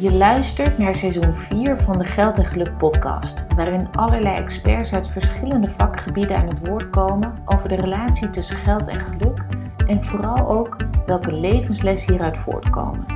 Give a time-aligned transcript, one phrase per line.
[0.00, 5.08] Je luistert naar seizoen 4 van de Geld en Geluk podcast, waarin allerlei experts uit
[5.08, 9.46] verschillende vakgebieden aan het woord komen over de relatie tussen geld en geluk
[9.86, 10.76] en vooral ook
[11.06, 13.06] welke levenslessen hieruit voortkomen.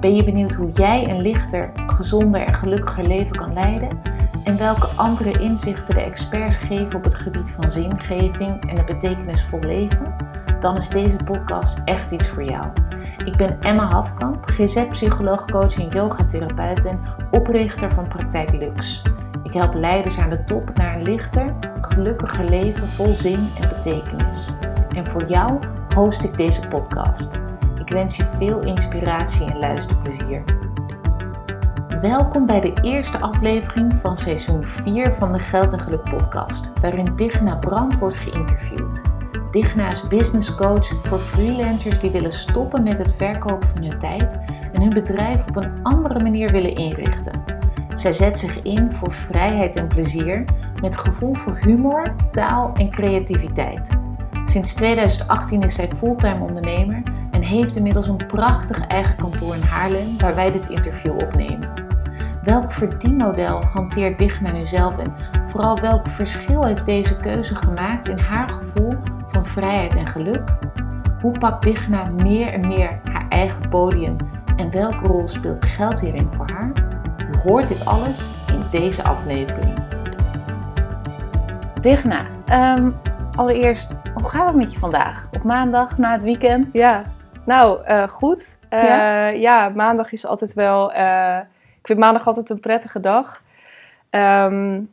[0.00, 4.00] Ben je benieuwd hoe jij een lichter, gezonder en gelukkiger leven kan leiden?
[4.44, 9.60] En welke andere inzichten de experts geven op het gebied van zingeving en een betekenisvol
[9.60, 10.14] leven?
[10.60, 12.66] Dan is deze podcast echt iets voor jou.
[13.30, 19.02] Ik ben Emma Hafkamp, GZ-psycholoog, coach en yogatherapeut en oprichter van Praktijk Lux.
[19.42, 24.56] Ik help leiders aan de top naar een lichter, gelukkiger leven vol zin en betekenis.
[24.88, 25.58] En voor jou
[25.94, 27.40] host ik deze podcast.
[27.80, 30.44] Ik wens je veel inspiratie en luisterplezier.
[32.00, 37.16] Welkom bij de eerste aflevering van seizoen 4 van de Geld en Geluk podcast, waarin
[37.16, 39.09] Digna Brand wordt geïnterviewd.
[39.50, 44.38] Digna is business coach voor freelancers die willen stoppen met het verkopen van hun tijd
[44.72, 47.44] en hun bedrijf op een andere manier willen inrichten.
[47.94, 50.44] Zij zet zich in voor vrijheid en plezier
[50.80, 53.90] met gevoel voor humor, taal en creativiteit.
[54.44, 60.18] Sinds 2018 is zij fulltime ondernemer en heeft inmiddels een prachtig eigen kantoor in Haarlem
[60.18, 61.72] waar wij dit interview opnemen.
[62.42, 65.14] Welk verdienmodel hanteert Digna nu zelf en
[65.46, 68.96] vooral welk verschil heeft deze keuze gemaakt in haar gevoel
[69.30, 70.42] van vrijheid en geluk?
[71.20, 74.16] Hoe pakt Digna meer en meer haar eigen podium
[74.56, 76.72] en welke rol speelt geld hierin voor haar?
[77.30, 79.78] U hoort dit alles in deze aflevering.
[81.80, 82.26] Digna,
[82.76, 82.96] um,
[83.36, 85.28] allereerst, hoe gaat het met je vandaag?
[85.32, 86.72] Op maandag na het weekend?
[86.72, 87.02] Ja,
[87.44, 88.58] nou uh, goed.
[88.70, 89.26] Uh, ja?
[89.26, 89.68] ja?
[89.68, 90.94] maandag is altijd wel.
[90.94, 91.38] Uh,
[91.78, 93.42] ik vind maandag altijd een prettige dag.
[94.10, 94.92] Um,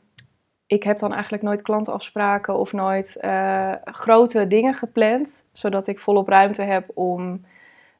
[0.67, 6.27] ik heb dan eigenlijk nooit klantenafspraken of nooit uh, grote dingen gepland, zodat ik volop
[6.27, 7.45] ruimte heb om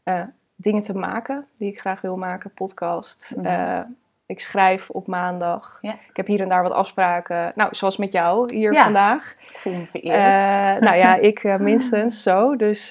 [0.03, 0.21] uh,
[0.55, 3.33] dingen te maken die ik graag wil maken, podcast.
[3.37, 3.45] Mm.
[3.45, 3.79] Uh,
[4.25, 5.79] ik schrijf op maandag.
[5.81, 5.93] Ja.
[5.93, 7.51] Ik heb hier en daar wat afspraken.
[7.55, 8.83] Nou, zoals met jou hier ja.
[8.83, 9.31] vandaag.
[9.31, 10.81] Ik voel me vereerd.
[10.81, 12.55] nou ja, ik minstens zo.
[12.55, 12.87] Dus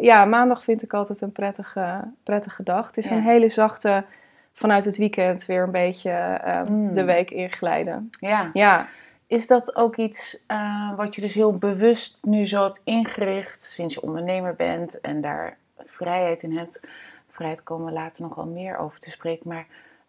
[0.00, 2.86] ja, maandag vind ik altijd een prettige, prettige dag.
[2.86, 3.16] Het is ja.
[3.16, 4.04] een hele zachte,
[4.52, 6.94] vanuit het weekend weer een beetje mm.
[6.94, 8.10] de week inglijden.
[8.20, 8.50] Ja.
[8.52, 8.88] ja.
[9.26, 13.94] Is dat ook iets uh, wat je dus heel bewust nu zo hebt ingericht sinds
[13.94, 16.80] je ondernemer bent en daar vrijheid in hebt?
[17.30, 19.66] Vrijheid komen we later nog wel meer over te spreken, maar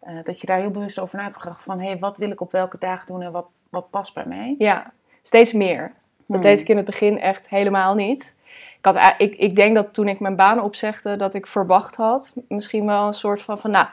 [0.08, 2.30] uh, dat je daar heel bewust over na hebt gedacht van hé, hey, wat wil
[2.30, 4.54] ik op welke dagen doen en wat, wat past bij mij?
[4.58, 5.92] Ja, steeds meer.
[6.26, 6.40] Dat hmm.
[6.40, 8.36] deed ik in het begin echt helemaal niet.
[8.78, 12.36] Ik, had, ik, ik denk dat toen ik mijn baan opzegde, dat ik verwacht had,
[12.48, 13.86] misschien wel een soort van van nou,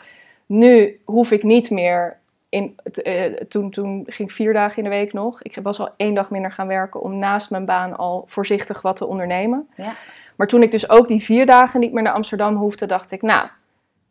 [0.46, 2.18] nu hoef ik niet meer
[2.54, 5.42] in, uh, toen, toen ging ik vier dagen in de week nog.
[5.42, 8.96] Ik was al één dag minder gaan werken om naast mijn baan al voorzichtig wat
[8.96, 9.70] te ondernemen.
[9.76, 9.94] Ja.
[10.36, 13.22] Maar toen ik dus ook die vier dagen niet meer naar Amsterdam hoefde, dacht ik,
[13.22, 13.48] nou,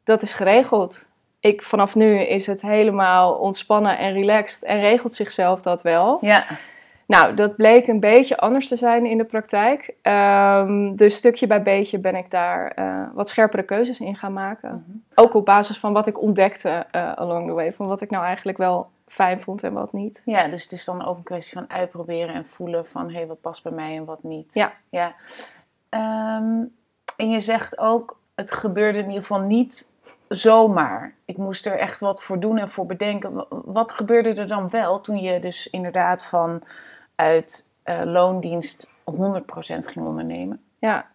[0.04, 1.10] dat is geregeld.
[1.40, 6.18] Ik, vanaf nu is het helemaal ontspannen en relaxed en regelt zichzelf dat wel.
[6.20, 6.44] Ja.
[7.12, 9.94] Nou, dat bleek een beetje anders te zijn in de praktijk.
[10.02, 14.70] Um, dus stukje bij beetje ben ik daar uh, wat scherpere keuzes in gaan maken.
[14.70, 15.04] Mm -hmm.
[15.14, 17.72] Ook op basis van wat ik ontdekte uh, along the way.
[17.72, 20.22] Van wat ik nou eigenlijk wel fijn vond en wat niet.
[20.24, 23.08] Ja, dus het is dan ook een kwestie van uitproberen en voelen van...
[23.08, 24.54] hé, hey, wat past bij mij en wat niet.
[24.54, 24.72] Ja.
[24.88, 25.14] ja.
[25.90, 26.74] Um,
[27.16, 29.96] en je zegt ook, het gebeurde in ieder geval niet
[30.28, 31.14] zomaar.
[31.24, 33.46] Ik moest er echt wat voor doen en voor bedenken.
[33.48, 36.62] Wat gebeurde er dan wel toen je dus inderdaad van
[37.14, 39.14] uit uh, loondienst 100%
[39.64, 40.60] ging ondernemen?
[40.78, 41.10] Ja,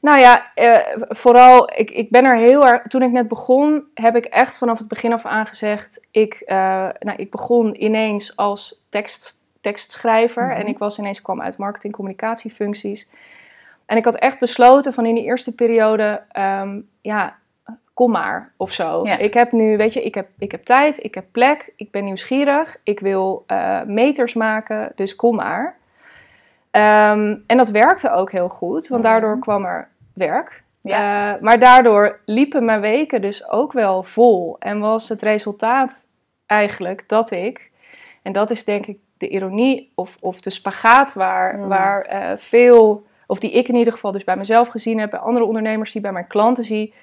[0.00, 0.78] nou ja, uh,
[1.08, 2.82] vooral, ik, ik ben er heel erg.
[2.82, 6.06] Toen ik net begon, heb ik echt vanaf het begin af aan gezegd.
[6.10, 6.56] Ik, uh,
[6.98, 10.42] nou, ik begon ineens als tekst, tekstschrijver.
[10.42, 10.58] Mm -hmm.
[10.58, 13.10] En ik was ineens kwam uit marketing communicatiefuncties.
[13.86, 17.38] En ik had echt besloten van in die eerste periode, um, ja,
[18.00, 19.04] kom maar of zo.
[19.04, 19.18] Ja.
[19.18, 22.04] Ik heb nu, weet je, ik heb, ik heb tijd, ik heb plek, ik ben
[22.04, 25.76] nieuwsgierig, ik wil uh, meters maken, dus kom maar.
[26.70, 30.62] Um, en dat werkte ook heel goed, want daardoor kwam er werk.
[30.80, 31.34] Ja.
[31.34, 34.56] Uh, maar daardoor liepen mijn weken dus ook wel vol.
[34.58, 36.06] En was het resultaat
[36.46, 37.70] eigenlijk dat ik,
[38.22, 41.68] en dat is denk ik de ironie of, of de spagaat waar, mm.
[41.68, 45.20] waar uh, veel, of die ik in ieder geval dus bij mezelf gezien heb, bij
[45.20, 46.94] andere ondernemers die bij mijn klanten zie,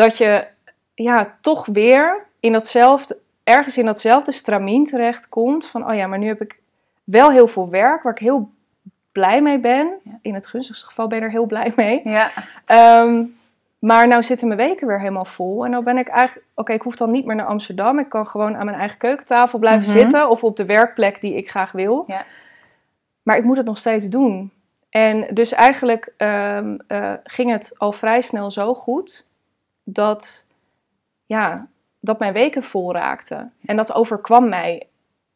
[0.00, 0.46] dat je
[0.94, 5.66] ja, toch weer in datzelfde, ergens in datzelfde stramien terechtkomt.
[5.66, 6.60] Van, oh ja, maar nu heb ik
[7.04, 8.50] wel heel veel werk waar ik heel
[9.12, 9.92] blij mee ben.
[10.22, 12.00] In het gunstigste geval ben ik er heel blij mee.
[12.04, 12.30] Ja.
[13.02, 13.38] Um,
[13.78, 15.64] maar nou zitten mijn weken weer helemaal vol.
[15.64, 16.46] En nou ben ik eigenlijk...
[16.54, 17.98] Oké, ik hoef dan niet meer naar Amsterdam.
[17.98, 20.00] Ik kan gewoon aan mijn eigen keukentafel blijven mm -hmm.
[20.00, 20.28] zitten.
[20.28, 22.04] Of op de werkplek die ik graag wil.
[22.06, 22.24] Ja.
[23.22, 24.52] Maar ik moet het nog steeds doen.
[24.90, 29.24] En dus eigenlijk um, uh, ging het al vrij snel zo goed
[29.92, 30.46] dat
[31.26, 31.66] ja,
[32.00, 33.52] dat mijn weken vol raakten.
[33.64, 34.88] En dat overkwam mij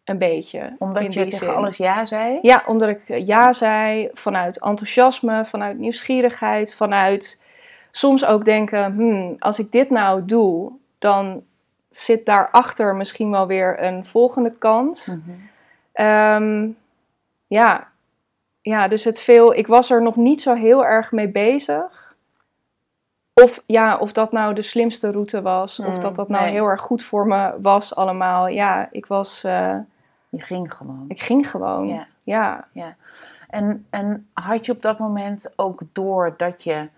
[0.04, 0.76] een beetje.
[0.78, 2.38] Omdat je tegen alles ja zei?
[2.42, 7.44] Ja, omdat ik ja zei vanuit enthousiasme, vanuit nieuwsgierigheid, vanuit
[7.90, 11.42] soms ook denken: hmm, als ik dit nou doe, dan
[11.88, 15.06] zit daarachter misschien wel weer een volgende kans.
[15.06, 15.18] Mhm.
[15.92, 16.68] Ehm,
[17.46, 17.88] ja.
[18.60, 19.54] ja, dus het veel.
[19.54, 22.03] Ik was er nog niet zo heel erg mee bezig.
[23.34, 26.52] Of, ja, of dat nou de slimste route was, of Mm, dat dat nou nee.
[26.52, 28.48] heel erg goed voor me was allemaal.
[28.48, 29.84] Ja, ik was, Je
[30.30, 31.04] ging gewoon.
[31.08, 31.88] ik ging gewoon.
[31.88, 32.06] Ja.
[32.22, 32.68] ja.
[32.72, 32.96] Ja.
[33.48, 36.88] En, en had je op dat moment ook door dat je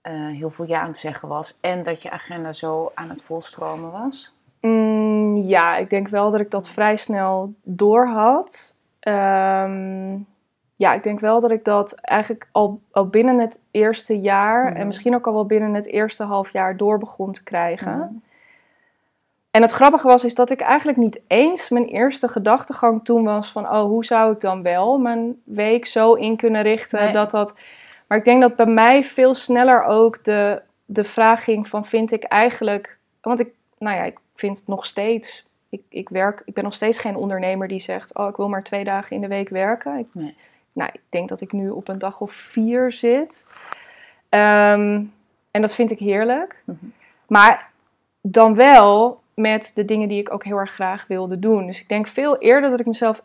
[0.00, 3.22] eh, heel veel ja aan het zeggen was en dat je agenda zo aan het
[3.22, 4.38] volstromen was?
[4.60, 8.72] Mm, ja, ik denk wel dat ik dat vrij snel door had.
[9.00, 10.18] Ehm,
[10.78, 14.76] ja, ik denk wel dat ik dat eigenlijk al, al binnen het eerste jaar Mhm.
[14.76, 17.96] en misschien ook al wel binnen het eerste half jaar door begon te krijgen.
[17.98, 18.08] Mhm.
[19.50, 23.52] En het grappige was is dat ik eigenlijk niet eens mijn eerste gedachtegang toen was
[23.52, 27.12] van oh, hoe zou ik dan wel mijn week zo in kunnen richten Nee.
[27.12, 27.58] dat dat.
[28.06, 32.12] Maar ik denk dat bij mij veel sneller ook de, de vraag ging van vind
[32.12, 33.48] ik eigenlijk, want ik,
[33.78, 35.48] nou ja, ik vind het nog steeds.
[35.68, 38.62] Ik, ik, werk, ik ben nog steeds geen ondernemer die zegt: Oh, ik wil maar
[38.62, 39.98] twee dagen in de week werken.
[39.98, 40.36] Ik, Nee.
[40.76, 43.52] Nou, ik denk dat ik nu op een dag of vier zit.
[44.28, 45.04] Ehm,
[45.50, 46.62] en dat vind ik heerlijk.
[46.64, 46.86] Mhm.
[47.26, 47.70] Maar
[48.20, 51.66] dan wel met de dingen die ik ook heel erg graag wilde doen.
[51.66, 53.22] Dus ik denk veel eerder dat ik mezelf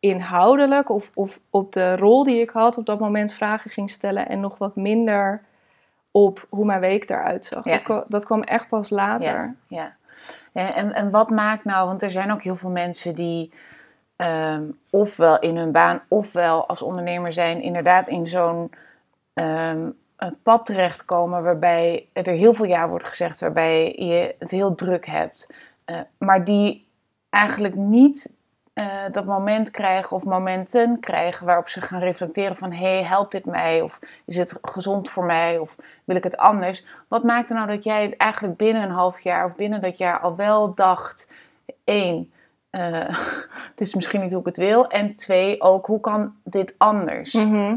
[0.00, 4.28] inhoudelijk of, of op de rol die ik had op dat moment vragen ging stellen.
[4.28, 5.42] En nog wat minder
[6.10, 7.64] op hoe mijn week eruit zag.
[7.64, 7.70] Ja.
[7.70, 9.54] Dat, kwam, dat kwam echt pas later.
[9.68, 9.96] Ja.
[10.52, 13.52] En, en, en wat maakt nou, want er zijn ook heel veel mensen die
[14.16, 18.72] ehm, ofwel in hun baan ofwel als ondernemer zijn, inderdaad in zo'n
[19.34, 19.90] ehm,
[20.42, 25.54] pad terechtkomen waarbij er heel veel ja wordt gezegd, waarbij je het heel druk hebt,
[25.84, 26.88] eh, maar die
[27.30, 28.34] eigenlijk niet
[28.74, 33.32] eh, dat moment krijgen of momenten krijgen waarop ze gaan reflecteren van hé, hey, helpt
[33.32, 33.80] dit mij?
[33.80, 35.58] Of is het gezond voor mij?
[35.58, 36.86] Of wil ik het anders?
[37.08, 40.20] Wat maakte nou dat jij het eigenlijk binnen een half jaar of binnen dat jaar
[40.20, 41.32] al wel dacht,
[41.84, 42.32] één,
[42.74, 43.18] eh,
[43.70, 44.88] het is misschien niet hoe ik het wil.
[44.88, 47.32] En twee, ook hoe kan dit anders?
[47.32, 47.76] Mhm.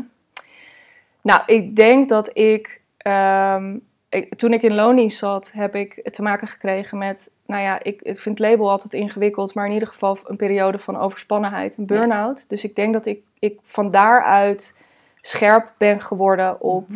[1.22, 3.78] Nou, ik denk dat ik, ehm,
[4.10, 8.02] ik- toen ik in loondienst zat, heb ik te maken gekregen met, nou ja, ik,
[8.02, 11.86] ik vind het label altijd ingewikkeld, maar in ieder geval een periode van overspannenheid, een
[11.86, 12.50] burn-out.
[12.50, 14.84] Dus ik denk dat ik, ik van daaruit
[15.22, 16.88] scherp ben geworden op,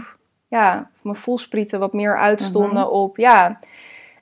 [0.48, 3.60] ja, mijn voelsprieten wat meer uitstonden op, ja,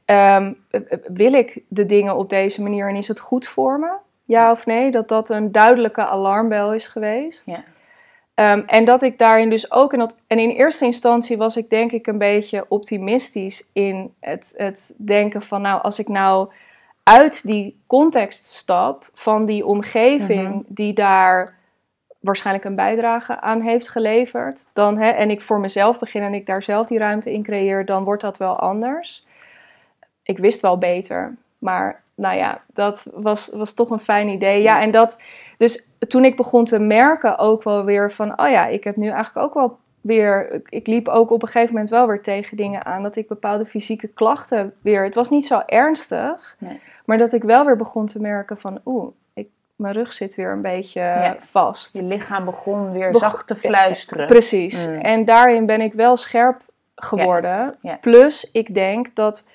[0.10, 3.80] ehm, eh, eh, wil ik de dingen op deze manier en is het goed voor
[3.80, 3.92] me?
[4.26, 4.92] Ja of nee?
[4.92, 7.46] Dat dat een duidelijke alarmbel is geweest.
[7.46, 7.64] Ja.
[8.34, 11.70] Ehm, en dat ik daarin dus ook, en, dat, en in eerste instantie was ik
[11.70, 16.50] denk ik een beetje optimistisch in het, het denken van, nou, als ik nou
[17.04, 20.62] uit die context stap van die omgeving Mhm.
[20.68, 21.58] die daar
[22.20, 26.46] waarschijnlijk een bijdrage aan heeft geleverd, dan, hè, en ik voor mezelf begin en ik
[26.46, 29.28] daar zelf die ruimte in creëer, dan wordt dat wel anders.
[30.30, 34.62] Ik wist wel beter, maar nou ja, dat was, was toch een fijn idee.
[34.62, 35.22] Ja, en dat,
[35.58, 39.08] dus toen ik begon te merken ook wel weer van, oh ja, ik heb nu
[39.10, 42.86] eigenlijk ook wel weer, ik- liep ook op een gegeven moment wel weer tegen dingen
[42.86, 46.80] aan, dat ik bepaalde fysieke klachten weer, het was niet zo ernstig, Nee.
[47.06, 50.52] maar dat ik wel weer begon te merken van, oeh, ik, mijn rug zit weer
[50.52, 51.36] een beetje Ja.
[51.40, 51.94] vast.
[51.94, 54.28] Je lichaam begon weer Beg- zacht te fluisteren.
[54.28, 54.88] Precies.
[54.88, 54.94] Mm.
[54.94, 56.62] En daarin ben ik wel scherp
[56.96, 57.76] geworden.
[57.82, 57.96] Ja.
[58.02, 59.48] Plus, ik denk dat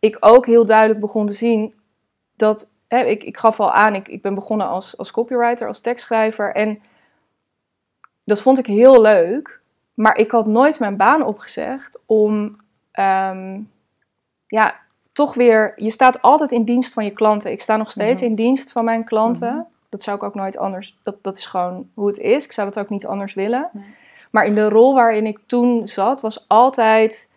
[0.00, 1.74] ik ook heel duidelijk begon te zien
[2.36, 2.72] dat.
[2.88, 6.54] Hè, ik, ik gaf al aan, ik, ik ben begonnen als, als copywriter, als tekstschrijver.
[6.54, 6.82] En
[8.24, 9.60] dat vond ik heel leuk.
[9.94, 12.56] Maar ik had nooit mijn baan opgezegd om.
[12.92, 13.60] ehm,
[14.46, 14.74] ja,
[15.12, 15.72] toch weer.
[15.76, 17.50] Je staat altijd in dienst van je klanten.
[17.50, 19.54] Ik sta nog steeds in dienst van mijn klanten.
[19.54, 19.62] Mhm.
[19.88, 20.98] Dat zou ik ook nooit anders.
[21.02, 22.44] Dat, dat is gewoon hoe het is.
[22.44, 23.70] Ik zou dat ook niet anders willen.
[23.72, 23.94] Nee.
[24.30, 27.29] Maar in de rol waarin ik toen zat, was altijd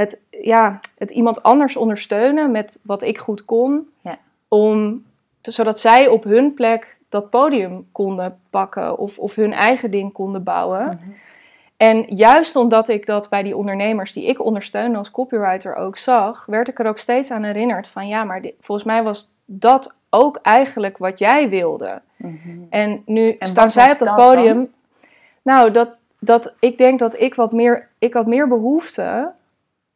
[0.00, 3.88] het, ja, het iemand anders ondersteunen met wat ik goed kon.
[4.00, 4.18] Ja.
[4.48, 5.04] Om,
[5.40, 10.42] zodat zij op hun plek dat podium konden pakken of, of hun eigen ding konden
[10.42, 10.86] bouwen.
[10.86, 11.10] Mhm.
[11.76, 16.46] En juist omdat ik dat bij die ondernemers die ik ondersteunde als copywriter ook zag,
[16.46, 19.96] werd ik er ook steeds aan herinnerd van ja, maar dit- volgens mij was dat
[20.10, 22.02] ook eigenlijk wat jij wilde.
[22.16, 22.36] Mhm.
[22.70, 24.72] En nu En staan zij op dat dat podium.
[25.42, 29.32] Nou, dat, dat, ik denk dat ik wat meer, ik had meer behoefte,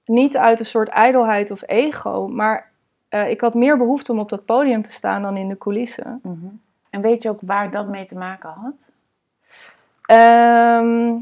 [0.04, 2.70] niet uit een soort ijdelheid of ego, maar
[3.08, 6.20] eh, ik had meer behoefte om op dat podium te staan dan in de coulissen.
[6.22, 6.46] Mhm.
[6.90, 8.92] En weet je ook waar dat mee te maken had?
[10.06, 11.16] Ehm,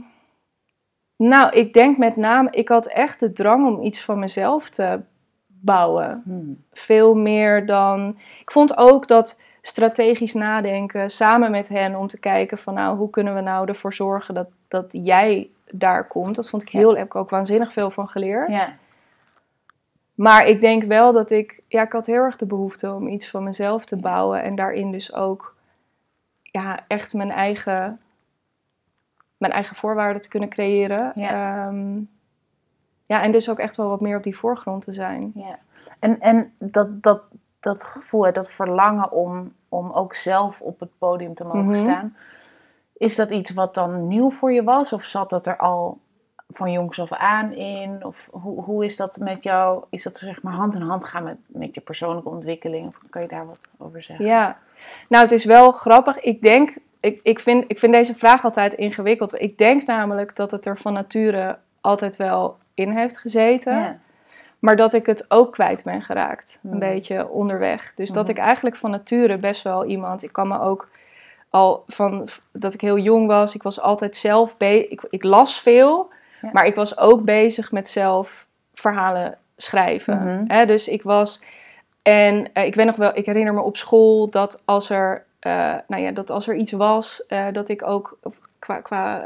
[1.16, 5.00] nou, ik denk met name, ik had echt de drang om iets van mezelf te
[5.46, 6.22] bouwen.
[6.24, 6.64] Hmm.
[6.72, 8.18] Veel meer dan.
[8.40, 13.10] Ik vond ook dat strategisch nadenken samen met hen om te kijken van nou, hoe
[13.10, 16.34] kunnen we nou ervoor zorgen dat, dat jij daar komt.
[16.34, 18.50] Dat vond ik heel, heb ik ook waanzinnig veel van geleerd.
[18.50, 18.76] Ja.
[20.14, 23.30] Maar ik denk wel dat ik, ja, ik had heel erg de behoefte om iets
[23.30, 25.56] van mezelf te bouwen en daarin dus ook,
[26.42, 28.00] ja, echt mijn eigen,
[29.36, 31.12] mijn eigen voorwaarden te kunnen creëren.
[31.14, 31.66] Ja.
[31.66, 32.00] Ehm,
[33.06, 35.32] ja, en dus ook echt wel wat meer op die voorgrond te zijn.
[35.34, 35.58] Ja.
[35.98, 37.22] En, en dat, dat,
[37.60, 41.74] dat gevoel, dat verlangen om, om ook zelf op het podium te mogen Mhm.
[41.80, 42.16] staan,
[43.02, 44.92] is dat iets wat dan nieuw voor je was?
[44.92, 45.98] Of zat dat er al
[46.48, 48.04] van jongs af aan in?
[48.04, 49.84] Of hoe, hoe is dat met jou?
[49.90, 52.86] Is dat zeg maar hand in hand gaan met, met je persoonlijke ontwikkeling?
[52.88, 54.26] Of kan je daar wat over zeggen?
[54.26, 54.58] Ja,
[55.08, 56.20] nou, het is wel grappig.
[56.20, 59.40] Ik denk, ik, ik, vind, ik vind deze vraag altijd ingewikkeld.
[59.40, 63.78] Ik denk namelijk dat het er van nature altijd wel in heeft gezeten.
[63.78, 63.98] Ja.
[64.58, 66.60] Maar dat ik het ook kwijt ben geraakt.
[66.62, 66.78] Een Hmm.
[66.78, 67.92] beetje onderweg.
[67.94, 68.32] Dus dat Mhm.
[68.32, 70.22] ik eigenlijk van nature best wel iemand.
[70.22, 70.88] Ik kan me ook
[71.52, 73.54] al van dat ik heel jong was.
[73.54, 74.86] Ik was altijd zelf bezig.
[74.90, 76.08] Ik, ik las veel.
[76.42, 76.50] Ja.
[76.52, 80.18] Maar ik was ook bezig met zelf verhalen schrijven.
[80.24, 80.44] Mhm.
[80.46, 81.42] Hè, dus ik was.
[82.02, 85.24] En eh, ik weet nog wel, ik herinner me op school dat als er.
[85.38, 89.24] eh, nou ja, dat als er iets was, eh, dat ik ook of qua, qua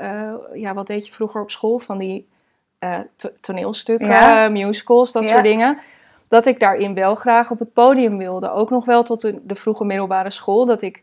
[0.55, 2.29] ja, wat deed je vroeger op school van die
[3.17, 4.49] to- toneelstukken, Ja.
[4.49, 5.29] musicals, dat Ja.
[5.29, 5.79] soort dingen.
[6.29, 8.51] Dat ik daarin wel graag op het podium wilde.
[8.51, 10.67] Ook nog wel tot de, de vroege middelbare school.
[10.67, 11.03] Dat ik,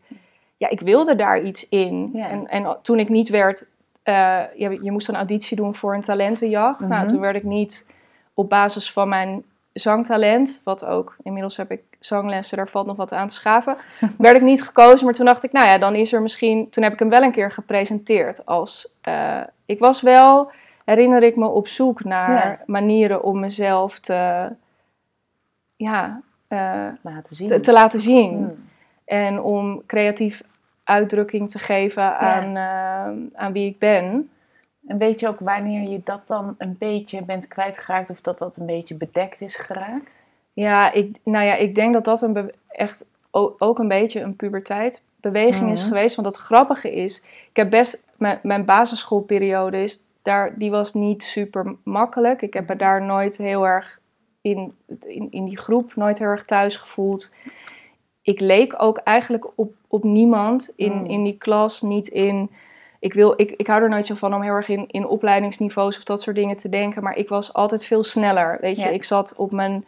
[0.64, 2.10] ja, ik wilde daar iets in.
[2.12, 2.28] Ja.
[2.28, 3.66] En, en toen ik niet werd,
[4.02, 4.14] eh,
[4.56, 6.80] ja, je moest een auditie doen voor een talentenjacht.
[6.80, 7.06] Nou, Mhm.
[7.06, 7.92] toen werd ik niet
[8.34, 9.42] op basis van mijn
[9.72, 13.76] zangtalent, wat ook, inmiddels heb ik zanglessen, daar valt nog wat aan te schaven,
[14.18, 15.04] werd ik niet gekozen.
[15.04, 17.22] Maar toen dacht ik, nou ja, dan is er misschien, toen heb ik hem wel
[17.22, 20.50] een keer gepresenteerd als, eh, ik was wel,
[20.84, 22.58] herinner ik me, op zoek naar Ja.
[22.66, 24.48] manieren om mezelf te,
[25.76, 27.48] ja, eh, Laten zien.
[27.48, 28.30] te, te laten zien.
[28.36, 28.64] Hmm.
[29.04, 30.42] En om creatief
[30.84, 34.30] uitdrukking te geven aan, eh, aan wie ik ben.
[34.86, 38.56] En weet je ook wanneer je dat dan een beetje bent kwijtgeraakt of dat dat
[38.56, 40.22] een beetje bedekt is geraakt?
[40.52, 43.06] Ja, ik, nou ja, ik denk dat dat een echt
[43.58, 45.88] ook een beetje een puberteitbeweging is Mhm.
[45.88, 46.14] geweest.
[46.16, 51.22] Want het grappige is, ik heb best mijn, mijn basisschoolperiode is daar, die was niet
[51.22, 52.42] super makkelijk.
[52.42, 54.00] Ik heb me daar nooit heel erg
[54.40, 57.34] in, in, in die groep nooit heel erg thuis gevoeld.
[58.24, 61.04] Ik leek ook eigenlijk op, op niemand in, Mm.
[61.04, 62.50] in die klas, niet in.
[62.98, 65.96] Ik, wil, ik, ik hou er nooit zo van om heel erg in, in opleidingsniveaus
[65.96, 67.02] of dat soort dingen te denken.
[67.02, 68.58] Maar ik was altijd veel sneller.
[68.60, 68.88] Weet je, Ja.
[68.90, 69.84] ik zat op mijn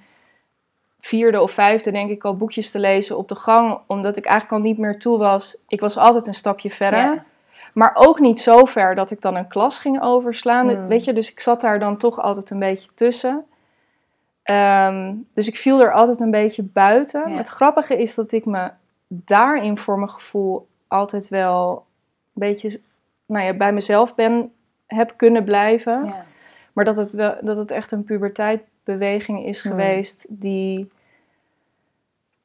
[1.01, 3.79] vierde of vijfde, denk ik, al boekjes te lezen op de gang.
[3.87, 5.57] Omdat ik eigenlijk al niet meer toe was.
[5.69, 6.99] Ik was altijd een stapje verder.
[6.99, 7.25] Ja.
[7.75, 10.71] Maar ook niet zo ver dat ik dan een klas ging overslaan.
[10.71, 10.87] Hmm.
[10.89, 13.45] Weet je, dus ik zat daar dan toch altijd een beetje tussen.
[14.47, 17.31] Ehm, dus ik viel er altijd een beetje buiten.
[17.31, 17.37] Ja.
[17.37, 18.71] Het grappige is dat ik me
[19.09, 21.87] daarin voor mijn gevoel altijd wel
[22.35, 22.81] een beetje
[23.27, 24.53] nou ja, bij mezelf ben,
[24.87, 26.05] heb kunnen blijven.
[26.05, 26.25] Ja.
[26.73, 30.91] Maar dat het, wel, dat het echt een puberteitbeweging is geweest die,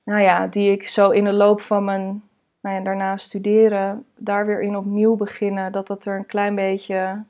[0.04, 2.24] nou ja, die ik zo in de loop van mijn
[2.62, 7.24] nou ja, daarna studeren, daar weer in opnieuw beginnen, dat dat er een klein beetje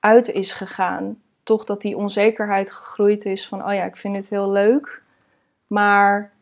[0.00, 1.22] uit is gegaan.
[1.48, 5.02] Toch dat die onzekerheid gegroeid is van, oh ja, ik vind dit heel leuk,
[5.66, 6.32] maar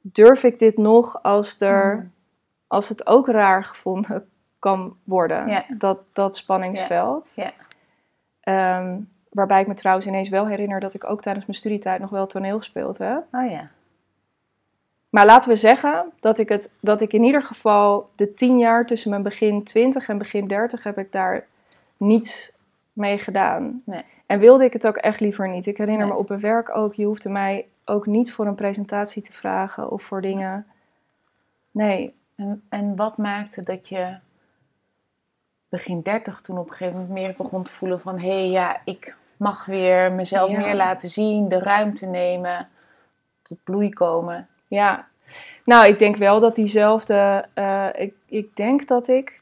[0.00, 2.12] durf ik dit nog als, er, Hmm.
[2.66, 5.64] als het ook raar gevonden kan worden?
[5.68, 7.34] Dat, dat spanningsveld.
[8.40, 8.98] Ehm,
[9.30, 12.26] waarbij ik me trouwens ineens wel herinner dat ik ook tijdens mijn studietijd nog wel
[12.26, 13.24] toneel gespeeld heb.
[13.32, 13.70] Oh ja.
[15.10, 18.86] Maar laten we zeggen dat ik, het, dat ik in ieder geval de tien jaar
[18.86, 21.46] tussen mijn begin 20 en begin 30 heb ik daar
[21.96, 22.52] niets
[22.92, 23.82] mee gedaan.
[23.84, 24.04] Nee.
[24.26, 25.66] En wilde ik het ook echt liever niet.
[25.66, 26.14] Ik herinner Nee.
[26.14, 29.90] me op mijn werk ook, je hoefde mij ook niet voor een presentatie te vragen
[29.90, 30.66] of voor dingen.
[31.70, 34.18] Nee, En, en wat maakte dat je
[35.68, 38.18] begin 30 toen op een gegeven moment meer begon te voelen van...
[38.18, 40.58] hé, hey, ja, ik mag weer mezelf Ja.
[40.58, 42.68] meer laten zien, de ruimte nemen,
[43.42, 44.48] tot bloei komen.
[44.68, 45.08] Ja,
[45.64, 47.48] nou, ik denk wel dat diezelfde.
[47.54, 49.40] eh, ik, ik denk dat ik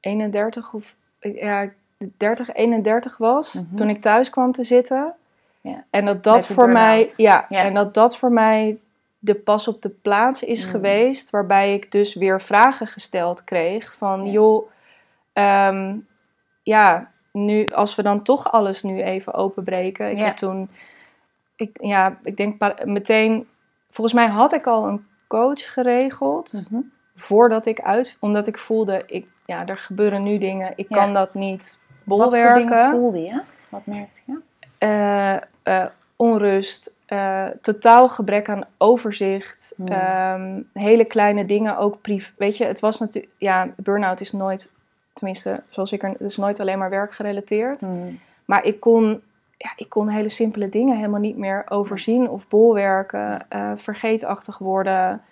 [0.00, 1.70] 31 of ja,
[2.16, 3.76] 30, 31 was Mhm.
[3.76, 5.14] toen ik thuis kwam te zitten.
[5.60, 5.84] Ja.
[5.90, 7.64] En dat dat voor mij, ja, Ja.
[7.64, 8.78] en dat dat voor mij
[9.18, 10.70] de pas op de plaats is Mm.
[10.70, 14.30] geweest, waarbij ik dus weer vragen gesteld kreeg van, Ja.
[14.32, 14.68] joh,
[15.32, 15.96] ehm,
[16.62, 20.10] ja, nu als we dan toch alles nu even openbreken.
[20.10, 20.68] Ik heb toen,
[21.56, 23.48] ik, ja, ik denk meteen,
[23.90, 26.68] volgens mij had ik al een coach geregeld
[27.16, 30.96] voordat ik uit, omdat ik voelde, ik, ja, er gebeuren nu dingen, ik Ja.
[30.96, 32.90] kan dat niet Wat voor bolwerken.
[32.90, 33.40] voelde je?
[33.68, 34.38] Wat merkte je?
[34.78, 39.74] Eh, eh, onrust, eh, totaal gebrek aan overzicht.
[39.76, 39.86] Hmm.
[39.86, 42.32] ehm, hele kleine dingen, ook privé.
[42.36, 43.32] Weet je, het was natuurlijk...
[43.38, 44.74] Ja, burn-out is nooit...
[45.12, 46.08] Tenminste, zoals ik er...
[46.10, 47.80] Het is nooit alleen maar werkgerelateerd.
[47.80, 48.18] Mm.
[48.44, 49.22] Maar ik kon,
[49.56, 53.46] ja, ik kon hele simpele dingen helemaal niet meer overzien of bolwerken,
[53.76, 55.22] vergeetachtig worden.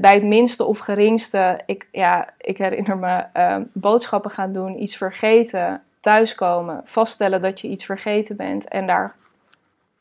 [0.00, 4.96] Bij het minste of geringste, ik, ja, ik herinner me eh, boodschappen gaan doen, iets
[4.96, 9.04] vergeten, thuiskomen, vaststellen dat je iets vergeten bent en daar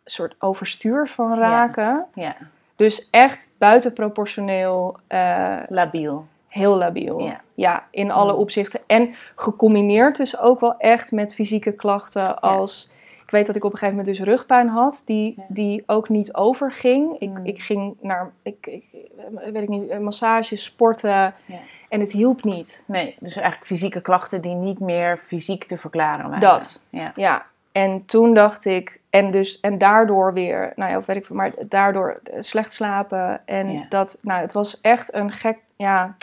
[0.03, 2.05] een soort overstuur van raken.
[2.13, 2.35] Ja,
[2.75, 6.25] Dus echt buitenproportioneel eh, labiel.
[6.47, 7.19] heel labiel.
[7.19, 7.41] Ja.
[7.53, 8.79] Ja, in alle opzichten.
[8.87, 12.91] En gecombineerd dus ook wel echt met fysieke klachten als...
[13.31, 15.43] Ik weet dat ik op een gegeven moment dus rugpijn had, die, Ja.
[15.47, 17.15] die ook niet overging.
[17.19, 17.45] Ik, Mm.
[17.45, 18.83] ik ging naar, ik, ik,
[19.17, 21.09] eh, weet ik niet, massage, sporten
[21.45, 21.59] Ja.
[21.89, 22.83] en het hielp niet.
[22.87, 26.39] Nee, dus eigenlijk fysieke klachten die niet meer fysiek te verklaren waren.
[26.39, 26.85] Dat.
[26.89, 27.11] Ja.
[27.15, 31.25] Ja, en toen dacht ik, en, dus, en daardoor weer, nou ja, of weet ik
[31.25, 33.41] veel, maar daardoor eh, slecht slapen.
[33.47, 33.85] En Ja.
[33.89, 36.15] dat, nou, het was echt een gek, ja,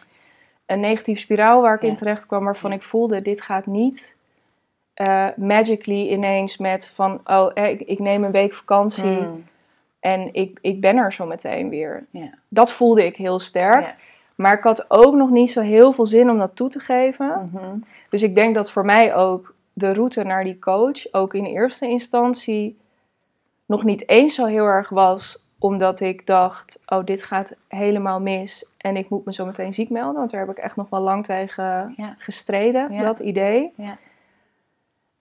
[0.67, 4.17] een negatieve spiraal waar ik in terecht kwam, waarvan ik voelde, dit gaat niet
[4.99, 9.45] eh, magically ineens met van, oh, eh, ik, ik neem een week vakantie Mm.
[10.01, 12.07] en ik, ik ben er zo meteen weer.
[12.49, 13.95] Dat voelde ik heel sterk.
[14.35, 17.51] Maar ik had ook nog niet zo heel veel zin om dat toe te geven.
[17.53, 17.77] Mhm.
[18.11, 21.89] Dus ik denk dat voor mij ook de route naar die coach, ook in eerste
[21.89, 22.79] instantie,
[23.67, 25.47] nog niet eens zo heel erg was.
[25.59, 28.73] Omdat ik dacht, oh, dit gaat helemaal mis.
[28.79, 30.15] En ik moet me zo meteen ziek melden.
[30.19, 32.15] Want daar heb ik echt nog wel lang tegen Ja.
[32.19, 33.03] gestreden, Ja.
[33.03, 33.73] dat idee.
[33.77, 33.97] Ja.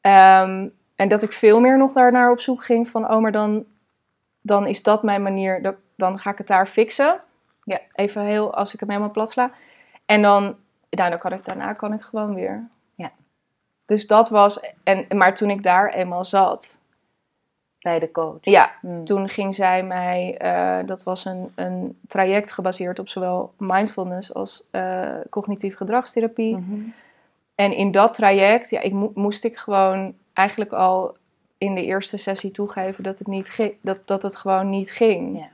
[0.07, 3.65] Ehm, en dat ik veel meer nog daarnaar op zoek ging van, oh, maar dan,
[4.41, 5.61] dan is dat mijn manier.
[5.61, 7.19] dat- Dan ga ik het daar fixen.
[7.63, 7.79] Ja.
[7.93, 9.51] Even heel, als ik hem helemaal plat sla.
[10.05, 10.43] En dan,
[10.89, 12.67] nou, dan kan ik, daarna kan ik gewoon weer.
[12.95, 13.11] Ja.
[13.85, 16.81] Dus dat was, en, maar toen ik daar eenmaal zat,
[17.79, 18.37] Bij de coach.
[18.41, 19.05] ja, Mm.
[19.05, 24.67] toen ging zij mij, eh, dat was een, een traject gebaseerd op zowel mindfulness als
[24.71, 26.57] eh, cognitief gedragstherapie.
[26.57, 26.79] Mhm.
[27.57, 31.17] En in dat traject, ja, ik mo- moest ik gewoon eigenlijk al
[31.57, 35.37] in de eerste sessie toegeven dat het, niet ging, dat, dat het gewoon niet ging.
[35.37, 35.49] Ja.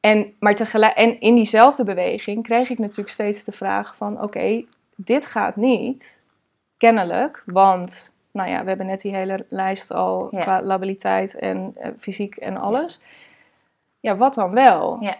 [0.00, 4.22] En, maar tegelijk, en in diezelfde beweging kreeg ik natuurlijk steeds de vraag van...
[4.22, 4.64] oké,
[4.94, 6.22] dit gaat niet,
[6.76, 8.14] kennelijk, want...
[8.30, 10.42] Nou ja, we hebben net die hele lijst al Ja.
[10.42, 13.00] qua labiliteit en eh, fysiek en alles.
[14.00, 14.16] Ja.
[14.16, 14.96] wat dan wel?
[15.00, 15.16] Ja.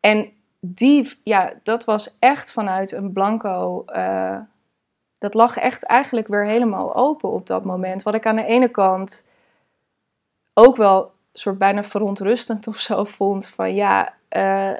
[0.00, 3.84] En die, ja, dat was echt vanuit een blanco...
[3.84, 4.38] eh,
[5.24, 8.02] dat lag echt eigenlijk weer helemaal open op dat moment.
[8.02, 9.28] Wat ik aan de ene kant
[10.54, 13.46] ook wel soort bijna verontrustend of zo vond.
[13.46, 14.72] Van ja, eh,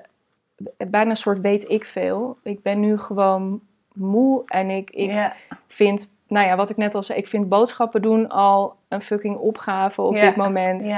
[0.77, 2.39] bijna een soort weet ik veel.
[2.43, 3.61] Ik ben nu gewoon
[3.93, 5.33] moe en ik, ik
[5.67, 9.37] vind, nou ja, wat ik net al zei, ik vind boodschappen doen al een fucking
[9.37, 10.93] opgave op dit moment.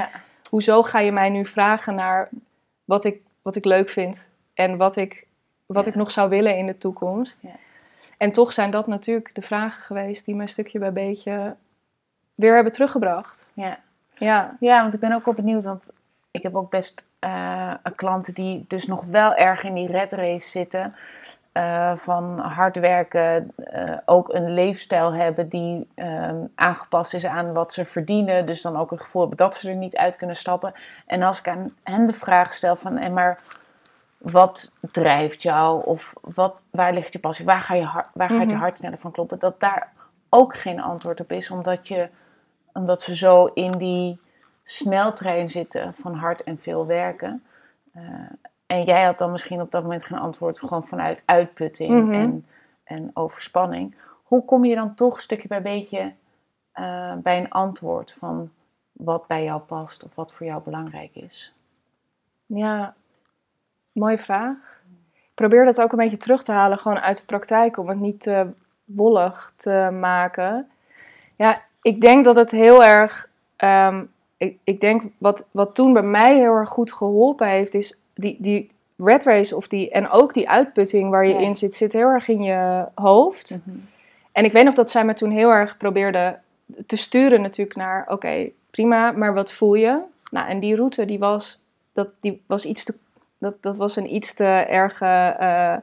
[0.49, 2.29] Hoezo ga je mij nu vragen naar
[2.85, 5.27] wat ik, wat ik leuk vind en wat ik,
[5.65, 7.43] wat ik nog zou willen in de toekomst?
[8.17, 11.55] En toch zijn dat natuurlijk de vragen geweest die mij stukje bij beetje
[12.35, 13.51] weer hebben teruggebracht.
[13.55, 13.79] ja.
[14.19, 14.55] Ja.
[14.59, 15.91] Ja, want ik ben ook wel benieuwd, want
[16.31, 20.49] ik heb ook best eh, klanten die dus nog wel erg in die red race
[20.49, 20.93] zitten.
[21.51, 27.73] eh, van hard werken, eh, ook een leefstijl hebben die ehm, aangepast is aan wat
[27.73, 28.45] ze verdienen.
[28.45, 30.73] Dus dan ook het gevoel hebben dat ze er niet uit kunnen stappen.
[31.05, 33.39] En als ik aan hen de vraag stel van, en maar
[34.17, 35.85] wat drijft jou?
[35.85, 37.45] Of wat, waar ligt je passie?
[37.45, 38.63] Waar, ga je waar gaat je Mhm.
[38.63, 39.39] hart sneller van kloppen?
[39.39, 39.93] Dat daar
[40.29, 42.09] ook geen antwoord op is, omdat je
[42.73, 44.19] omdat ze zo in die
[44.63, 47.43] sneltrein zitten van hard en veel werken.
[47.93, 48.01] Eh,
[48.65, 52.13] en jij had dan misschien op dat moment geen antwoord, gewoon vanuit uitputting Mhm.
[52.13, 52.45] en,
[52.83, 53.95] en overspanning.
[54.23, 56.13] Hoe kom je dan toch stukje bij beetje
[56.71, 58.51] eh, bij een antwoord van
[58.91, 61.53] wat bij jou past of wat voor jou belangrijk is?
[62.45, 62.95] Ja,
[63.99, 64.55] mooie vraag.
[65.15, 67.99] Ik probeer dat ook een beetje terug te halen, gewoon uit de praktijk, om het
[67.99, 68.45] niet te
[68.85, 70.67] wollig te maken.
[71.35, 73.29] Ja, ik denk dat het heel erg.
[73.55, 74.03] ehm,
[74.37, 78.37] ik, ik denk wat, wat toen bij mij heel erg goed geholpen heeft, is die,
[78.39, 81.39] die red race of die, en ook die uitputting waar je Ja.
[81.39, 83.59] in zit, zit heel erg in je hoofd.
[84.31, 86.37] En ik weet nog dat zij me toen heel erg probeerde
[86.85, 89.99] te sturen natuurlijk naar, oké, prima, maar wat voel je?
[90.31, 92.95] Nou, en die route die was, dat, die was iets te,
[93.39, 95.73] dat, dat was een iets te erge eh,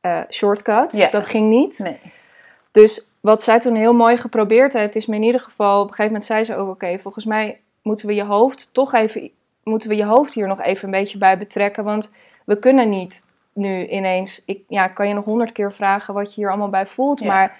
[0.00, 1.08] eh, shortcut.
[1.10, 1.78] Dat ging niet.
[1.78, 1.98] Nee.
[2.70, 5.94] Dus wat zij toen heel mooi geprobeerd heeft, is me in ieder geval, op een
[5.94, 9.30] gegeven moment zei ze ook, oké, volgens mij moeten we je hoofd toch even,
[9.62, 13.24] moeten we je hoofd hier nog even een beetje bij betrekken, want we kunnen niet
[13.52, 16.86] nu ineens, ik ja, kan je nog honderd keer vragen wat je hier allemaal bij
[16.86, 17.58] voelt, maar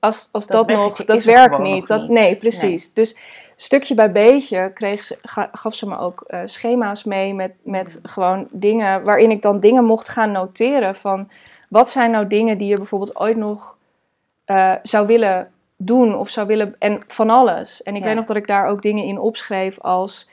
[0.00, 1.86] als, als Dat dat, nog, dat er werkt niet.
[1.86, 2.10] Dat, niet.
[2.10, 2.92] nee, precies.
[2.92, 3.18] Dus
[3.62, 5.18] stukje bij beetje kreeg ze,
[5.52, 9.84] gaf ze me ook uh, schema's mee met, met gewoon dingen waarin ik dan dingen
[9.84, 11.28] mocht gaan noteren van
[11.68, 13.76] wat zijn nou dingen die je bijvoorbeeld ooit nog
[14.46, 17.82] uh, zou willen doen of zou willen en van alles.
[17.82, 20.30] En ik weet nog dat ik daar ook dingen in opschreef als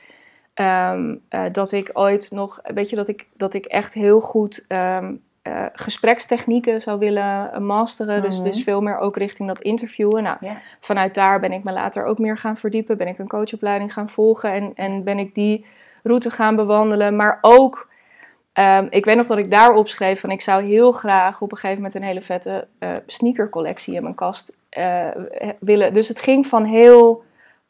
[0.54, 4.64] um, uh, dat ik ooit nog, weet je, dat ik, dat ik echt heel goed
[4.68, 8.22] um, uh, gesprekstechnieken zou willen masteren.
[8.22, 10.22] dus, dus veel meer ook richting dat interviewen.
[10.22, 10.36] Nou,
[10.80, 12.96] vanuit daar ben ik me later ook meer gaan verdiepen.
[12.96, 15.66] Ben ik een coachopleiding gaan volgen en, en ben ik die
[16.02, 17.16] route gaan bewandelen.
[17.16, 17.88] Maar ook,
[18.54, 21.58] um, ik weet nog dat ik daar opschreef van ik zou heel graag op een
[21.58, 25.08] gegeven moment een hele vette uh, sneakercollectie in mijn kast uh,
[25.60, 25.92] willen.
[25.92, 27.22] Dus het ging van heel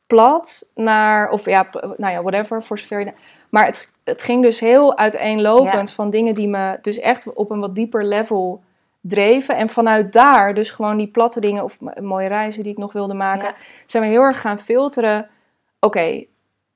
[0.07, 3.13] plat naar, of ja, nou ja, whatever, voor zover je...
[3.49, 7.61] Maar het, het ging dus heel uiteenlopend van dingen die me dus echt op een
[7.61, 8.63] wat dieper level
[9.01, 9.57] dreven.
[9.57, 13.15] En vanuit daar, dus gewoon die platte dingen of mooie reizen die ik nog wilde
[13.15, 13.55] maken,
[13.87, 15.29] zijn we heel erg gaan filteren.
[15.81, 16.25] Oké,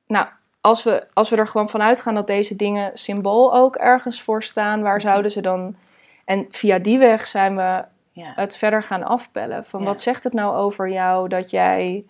[0.06, 0.26] nou,
[0.60, 4.42] als we, als we er gewoon vanuit gaan dat deze dingen symbool ook ergens voor
[4.42, 5.06] staan, waar mhm.
[5.06, 5.76] zouden ze dan.
[6.24, 8.32] En via die weg zijn we ja.
[8.34, 9.64] het verder gaan afpellen.
[9.64, 12.04] Van wat zegt het nou over jou dat jij.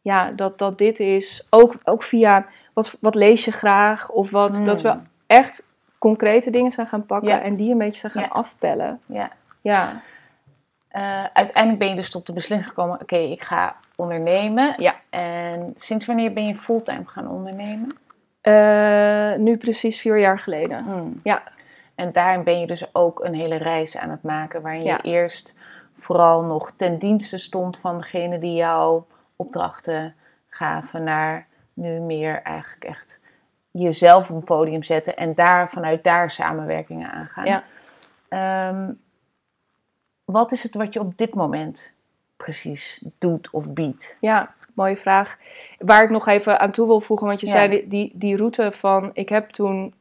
[0.00, 1.46] Ja, dat, dat dit is.
[1.50, 2.46] Ook, ook via
[2.76, 4.10] wat, wat lees je graag?
[4.10, 5.02] Of wat, dat we hmm.
[5.26, 9.00] echt concrete dingen zijn gaan pakken en die een beetje zijn gaan afpellen.
[9.06, 9.30] Ja.
[9.60, 10.02] ja.
[10.92, 14.74] Uh, uiteindelijk ben je dus tot de beslissing gekomen: oké, ik ga ondernemen.
[14.76, 14.94] Ja.
[15.10, 17.96] En sinds wanneer ben je fulltime gaan ondernemen?
[18.42, 20.84] Uh, nu precies vier jaar geleden.
[20.84, 21.14] Hmm.
[21.22, 21.42] Ja.
[21.94, 25.56] En daarin ben je dus ook een hele reis aan het maken, waarin je eerst
[25.98, 29.02] vooral nog ten dienste stond van degene die jou
[29.36, 30.14] opdrachten
[30.48, 33.20] gaven, naar nu meer eigenlijk echt
[33.70, 37.44] jezelf op een podium zetten en daar, vanuit daar samenwerkingen aangaan.
[37.44, 37.64] Ja.
[38.28, 38.92] Ehm,
[40.24, 41.94] wat is het wat je op dit moment
[42.36, 44.16] precies doet of biedt?
[44.20, 45.38] Ja, mooie vraag.
[45.78, 49.10] Waar ik nog even aan toe wil voegen, want je zei die, die route van,
[49.12, 49.94] ik heb toen,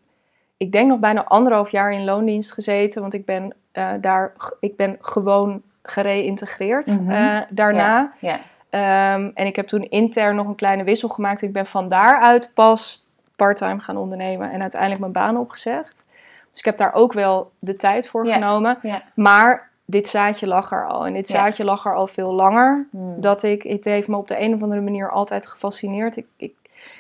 [0.58, 4.76] ik denk nog bijna anderhalf jaar in loondienst gezeten, want ik ben uh, daar, ik
[4.76, 8.14] ben gewoon gereïntegreerd mm daarna.
[8.20, 8.40] Ja.
[8.76, 11.42] Um, en ik heb toen intern nog een kleine wissel gemaakt.
[11.42, 16.06] Ik ben van daaruit pas parttime gaan ondernemen en uiteindelijk mijn baan opgezegd.
[16.50, 18.80] Dus ik heb daar ook wel de tijd voor genomen.
[19.14, 21.06] Maar dit zaadje lag er al.
[21.06, 22.88] En dit zaadje lag er al veel langer.
[22.92, 23.22] Hmm.
[23.22, 26.18] Dat ik, het heeft me op de een of andere manier altijd gefascineerd.
[26.18, 26.54] Ik, ik,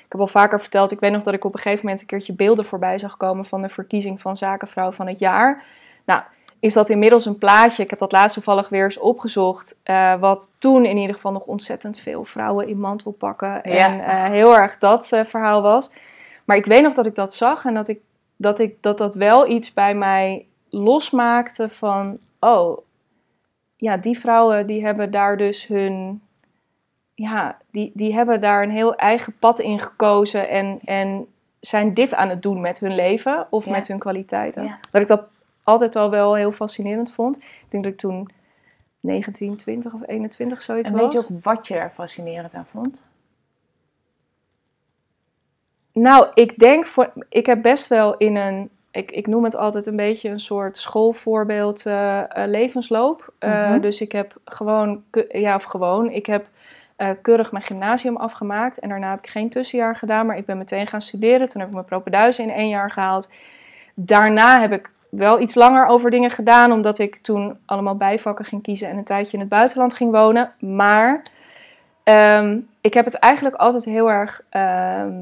[0.05, 2.07] ik heb al vaker verteld, ik weet nog dat ik op een gegeven moment een
[2.07, 5.63] keertje beelden voorbij zag komen van de verkiezing van zakenvrouw van het jaar.
[6.05, 6.21] Nou,
[6.65, 7.83] is dat inmiddels een plaatje.
[7.83, 9.79] Ik heb dat laatst toevallig weer eens opgezocht.
[9.85, 13.63] Uh, wat toen in ieder geval nog ontzettend veel vrouwen in mantel pakken.
[13.63, 15.91] En uh, heel erg dat uh, verhaal was.
[16.45, 17.99] Maar ik weet nog dat ik dat zag en dat ik,
[18.35, 22.17] dat, ik, dat dat wel iets bij mij losmaakte van...
[22.39, 22.77] Oh,
[23.75, 26.21] ja, die vrouwen die hebben daar dus hun...
[27.13, 31.27] Ja, die, die hebben daar een heel eigen pad in gekozen en, en
[31.59, 34.77] zijn dit aan het doen met hun leven of met hun kwaliteiten.
[34.91, 35.21] Dat ik dat
[35.65, 37.37] altijd al wel heel fascinerend vond.
[37.37, 38.29] Ik denk dat ik toen
[39.01, 41.01] 19, 20 of 21 zoiets en was.
[41.01, 43.05] En weet je ook wat je er fascinerend aan vond?
[45.91, 47.13] Nou, ik denk voor.
[47.29, 48.69] Ik heb best wel in een.
[48.91, 53.33] Ik, ik noem het altijd een beetje een soort schoolvoorbeeld uh, levensloop.
[53.39, 55.03] Uh, Dus ik heb gewoon.
[55.29, 56.11] Ja, of gewoon.
[56.11, 56.49] Ik heb
[56.97, 58.79] uh, keurig mijn gymnasium afgemaakt.
[58.79, 60.25] En daarna heb ik geen tussenjaar gedaan.
[60.25, 61.49] Maar ik ben meteen gaan studeren.
[61.49, 63.33] Toen heb ik mijn propeduizen in één jaar gehaald.
[63.93, 68.61] Daarna heb ik wel iets langer over dingen gedaan, omdat ik toen allemaal bijvakken ging
[68.61, 70.51] kiezen en een tijdje in het buitenland ging wonen.
[70.59, 71.21] Maar
[72.03, 75.13] ehm, ik heb het eigenlijk altijd heel erg ehm,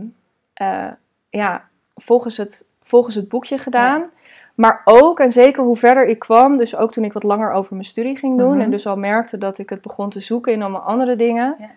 [0.53, 0.87] eh,
[1.29, 4.09] ja, volgens, het, volgens het boekje gedaan.
[4.55, 7.73] Maar ook, en zeker hoe verder ik kwam, dus ook toen ik wat langer over
[7.73, 8.53] mijn studie ging doen.
[8.53, 8.61] Mhm.
[8.61, 11.55] En dus al merkte dat ik het begon te zoeken in allemaal andere dingen.
[11.59, 11.69] Ja.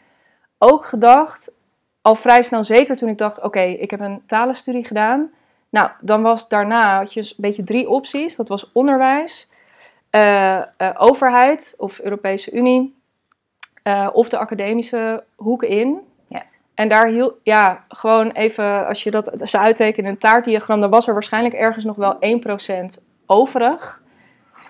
[0.59, 1.59] Ook gedacht,
[2.03, 5.31] al vrij snel zeker toen ik dacht, oké, ik heb een talenstudie gedaan.
[5.71, 8.37] Nou, dan was daarna had je een beetje drie opties.
[8.37, 9.51] Dat was onderwijs,
[10.11, 10.63] uh,
[10.97, 12.97] overheid of Europese Unie
[13.87, 16.01] uh, of de academische hoek in.
[16.29, 16.43] Ja.
[16.75, 20.91] En daar hield, ja, gewoon even, als je dat zou uittekenen in een taartdiagram, dan
[20.91, 22.17] was er waarschijnlijk ergens nog wel
[22.99, 24.03] 1% overig.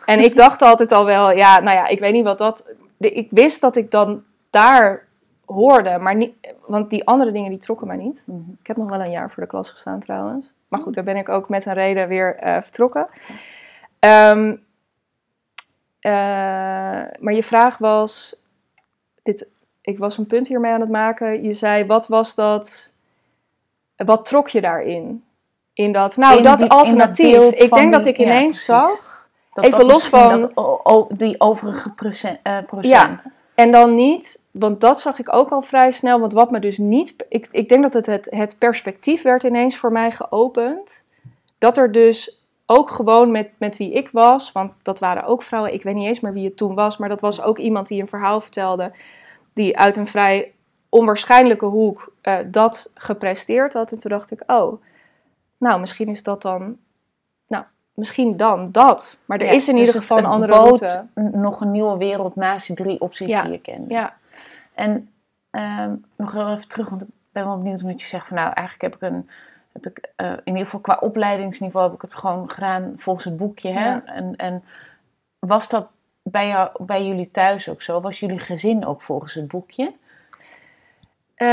[0.05, 2.75] En ik dacht altijd al wel, ja, nou ja, ik weet niet wat dat.
[2.99, 5.07] Ik wist dat ik dan daar
[5.45, 6.33] hoorde, maar niet,
[6.67, 8.23] want die andere dingen die trokken mij niet.
[8.27, 8.51] Mhm.
[8.61, 10.53] Ik heb nog wel een jaar voor de klas gestaan trouwens.
[10.69, 13.09] Maar goed, daar ben ik ook met een reden weer uh, vertrokken.
[14.01, 14.65] Um,
[16.01, 16.13] uh,
[17.19, 18.41] maar je vraag was,
[19.23, 19.51] dit,
[19.81, 21.43] ik was een punt hiermee aan het maken.
[21.43, 22.95] Je zei, wat was dat,
[23.97, 25.25] wat trok je daarin?
[25.73, 27.53] In dat, nou, dat alternatief.
[27.53, 30.41] ik denk dat ik ineens zag, even los van...
[30.55, 32.39] Dat, die overige procent.
[32.43, 33.23] Uh, procent.
[33.23, 36.21] Ja, En dan niet, want dat zag ik ook al vrij snel.
[36.21, 37.15] Want wat me dus niet.
[37.29, 41.07] Ik, ik denk dat het, het, het perspectief werd ineens voor mij geopend.
[41.59, 45.73] Dat er dus ook gewoon met, met wie ik was, want dat waren ook vrouwen.
[45.73, 48.01] Ik weet niet eens meer wie het toen was, maar dat was ook iemand die
[48.01, 48.93] een verhaal vertelde.
[49.53, 50.53] Die uit een vrij
[50.89, 53.93] onwaarschijnlijke hoek uh, dat gepresteerd had.
[53.93, 54.83] En toen dacht ik, oh,
[55.59, 56.77] nou, misschien is dat dan.
[57.97, 59.23] Misschien dan dat.
[59.27, 61.09] Maar er is in dus ieder geval een andere route.
[61.15, 63.43] nog een nieuwe wereld naast die drie opties Ja.
[63.43, 63.91] die je kent.
[63.91, 64.17] Ja,
[64.75, 65.11] En
[65.51, 68.53] ehm, nog heel even terug, want ik ben wel benieuwd omdat je zegt van nou,
[68.53, 69.31] eigenlijk heb ik een,
[69.73, 73.37] heb ik, eh, in ieder geval qua opleidingsniveau heb ik het gewoon gedaan volgens het
[73.37, 73.71] boekje.
[73.73, 73.89] Hè?
[73.89, 74.03] Ja.
[74.07, 74.63] En, en
[75.39, 75.87] was dat
[76.23, 78.01] bij, jou, bij jullie thuis ook zo?
[78.01, 79.93] Was jullie gezin ook volgens het boekje?
[81.35, 81.47] Eh,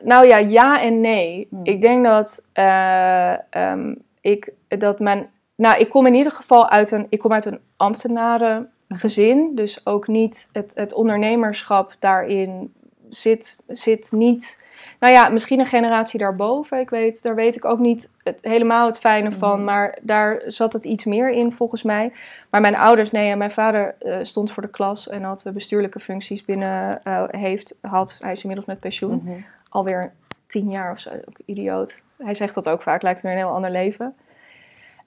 [0.00, 1.46] nou ja, ja en nee.
[1.50, 1.60] Hmm.
[1.64, 5.30] Ik denk dat ehm, ik dat mijn.
[5.54, 7.06] Nou, ik kom in ieder geval uit een.
[7.08, 9.54] Ik kom uit een ambtenarengezin.
[9.54, 12.72] Dus ook niet het, het ondernemerschap daarin
[13.08, 14.70] zit, zit niet.
[15.00, 16.80] Nou ja, misschien een generatie daarboven.
[16.80, 19.56] Ik weet, daar weet ik ook niet het, helemaal het fijne van.
[19.56, 19.64] Mhm.
[19.64, 22.12] Maar daar zat het iets meer in volgens mij.
[22.50, 26.00] Maar mijn ouders, nee, mijn vader eh, stond voor de klas en had eh, bestuurlijke
[26.00, 29.40] functies binnen, eh, heeft, had, hij is inmiddels met pensioen, Mhm.
[29.68, 30.12] alweer
[30.52, 32.02] tien jaar of zo, ook idioot.
[32.18, 34.14] Hij zegt dat ook vaak, lijkt me een heel ander leven.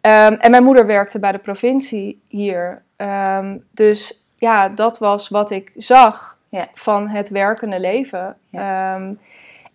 [0.02, 2.82] Ehm, en mijn moeder werkte bij de provincie hier.
[2.96, 6.68] Ehm, dus ja, dat was wat ik zag Ja.
[6.74, 8.38] van het werkende leven.
[8.52, 9.14] Ehm,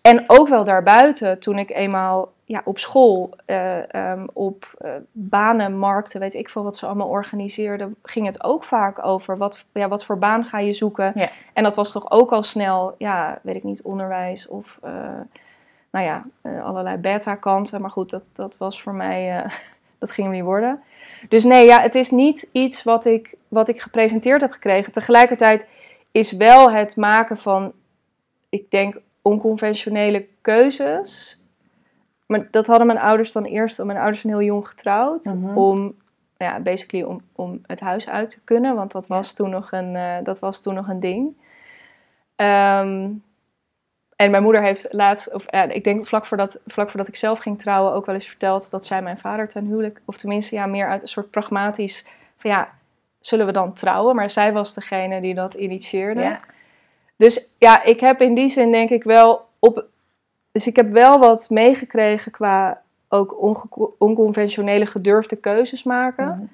[0.02, 6.34] en ook wel daarbuiten, toen ik eenmaal ja, op school, eh, op eh, banenmarkten, weet
[6.34, 10.18] ik veel wat ze allemaal organiseerden, ging het ook vaak over wat, ja, wat voor
[10.18, 11.12] baan ga je zoeken.
[11.14, 11.30] Ja.
[11.52, 15.20] En dat was toch ook al snel, ja, weet ik niet, onderwijs of eh,
[15.90, 17.80] nou ja, eh, allerlei beta-kanten.
[17.80, 19.50] Maar goed, dat, dat was voor mij, eh,
[19.98, 20.82] dat ging niet worden.
[21.28, 24.92] Dus nee, ja, het is niet iets wat ik, wat ik gepresenteerd heb gekregen.
[24.92, 25.68] Tegelijkertijd
[26.12, 27.72] is wel het maken van,
[28.48, 31.42] ik denk, onconventionele keuzes.
[32.26, 35.24] Maar dat hadden mijn ouders dan eerst, want mijn ouders zijn heel jong getrouwd.
[35.24, 35.58] Mhm.
[35.58, 35.94] Om,
[36.36, 38.74] ja, basically om, om het huis uit te kunnen.
[38.74, 41.36] Want dat was, toen, nog een, eh, dat was toen nog een ding.
[42.36, 43.10] Ehm,
[44.20, 47.38] en mijn moeder heeft laatst, of ja, ik denk vlak voordat, vlak voordat ik zelf
[47.38, 50.66] ging trouwen, ook wel eens verteld dat zij mijn vader ten huwelijk, of tenminste ja,
[50.66, 52.06] meer uit een soort pragmatisch,
[52.36, 52.72] van ja,
[53.20, 54.14] zullen we dan trouwen?
[54.16, 56.20] Maar zij was degene die dat initieerde.
[56.20, 56.40] Ja.
[57.16, 59.84] Dus ja, ik heb in die zin denk ik wel op.
[60.52, 66.50] Dus ik heb wel wat meegekregen qua ook onge- onconventionele gedurfde keuzes maken.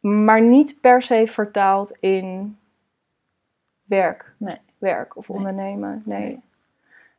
[0.00, 0.24] Mhm.
[0.24, 2.58] Maar niet per se vertaald in
[3.84, 4.34] werk.
[4.38, 4.56] Nee.
[4.78, 5.36] Werk of Nee.
[5.36, 6.02] ondernemen.
[6.04, 6.18] Nee.
[6.20, 6.40] Nee.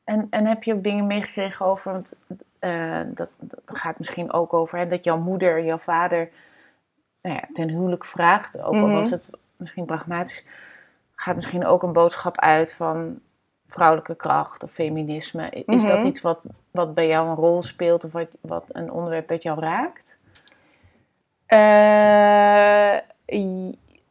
[0.09, 2.13] En, en heb je ook dingen meegekregen over, want
[2.59, 6.29] eh, dat, dat gaat misschien ook over, hè, dat jouw moeder, jouw vader
[7.21, 8.93] nou ja, ten huwelijk vraagt, ook al Mhm.
[8.93, 10.45] was het misschien pragmatisch,
[11.15, 13.19] gaat misschien ook een boodschap uit van
[13.67, 15.49] vrouwelijke kracht of feminisme.
[15.49, 16.07] Is dat Mhm.
[16.07, 16.39] iets wat,
[16.71, 20.17] wat bij jou een rol speelt of wat, wat een onderwerp dat jou raakt?
[21.45, 22.97] Eh,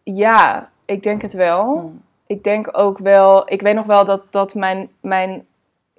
[0.02, 1.64] ja, ik denk het wel.
[1.64, 2.02] Hmm.
[2.26, 5.46] Ik denk ook wel, ik weet nog wel dat, dat mijn, mijn,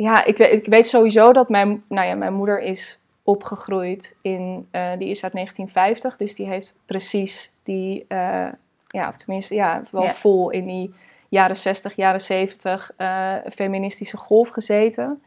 [0.02, 4.68] ja, ik weet, ik weet sowieso dat mijn, nou ja, mijn moeder is opgegroeid in,
[4.72, 8.48] eh, die is uit 1950, dus die heeft precies die, eh,
[8.88, 10.14] ja, of tenminste, ja, wel Ja.
[10.14, 10.94] vol in die
[11.30, 15.22] jaren 60, jaren 70 eh, feministische golf gezeten.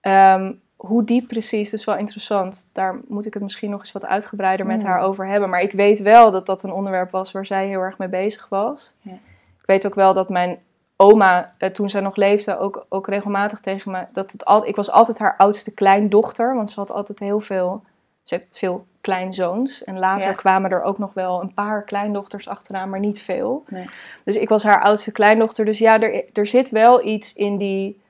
[0.00, 2.70] Ehm, hoe die precies, dat is wel interessant.
[2.72, 4.86] Daar moet ik het misschien nog eens wat uitgebreider met Mm.
[4.86, 5.50] haar over hebben.
[5.50, 8.48] Maar ik weet wel dat dat een onderwerp was waar zij heel erg mee bezig
[8.48, 8.94] was.
[9.00, 9.12] Ja.
[9.60, 10.58] Ik weet ook wel dat mijn
[10.96, 14.04] oma, eh, toen zij nog leefde, ook, ook regelmatig tegen me...
[14.12, 17.82] Dat het al, ik was altijd haar oudste kleindochter, want ze had altijd heel veel...
[18.22, 19.84] Ze heeft veel kleinzoons.
[19.84, 20.34] En later Ja.
[20.34, 23.64] kwamen er ook nog wel een paar kleindochters achteraan, maar niet veel.
[23.68, 23.84] Nee.
[24.24, 25.64] Dus ik was haar oudste kleindochter.
[25.64, 28.00] Dus ja, er, er zit wel iets in die...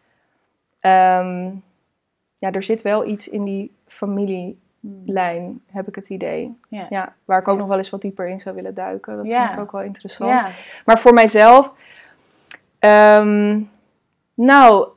[0.80, 1.50] ehm,
[2.38, 6.58] ja, er zit wel iets in die familielijn, heb ik het idee.
[6.68, 6.86] Ja.
[6.90, 9.16] Ja, waar ik ook nog wel eens wat dieper in zou willen duiken.
[9.16, 9.42] Dat Ja.
[9.46, 10.42] vind ik ook wel interessant.
[10.84, 11.72] Maar voor mijzelf,
[12.86, 13.60] ehm,
[14.34, 14.88] nou,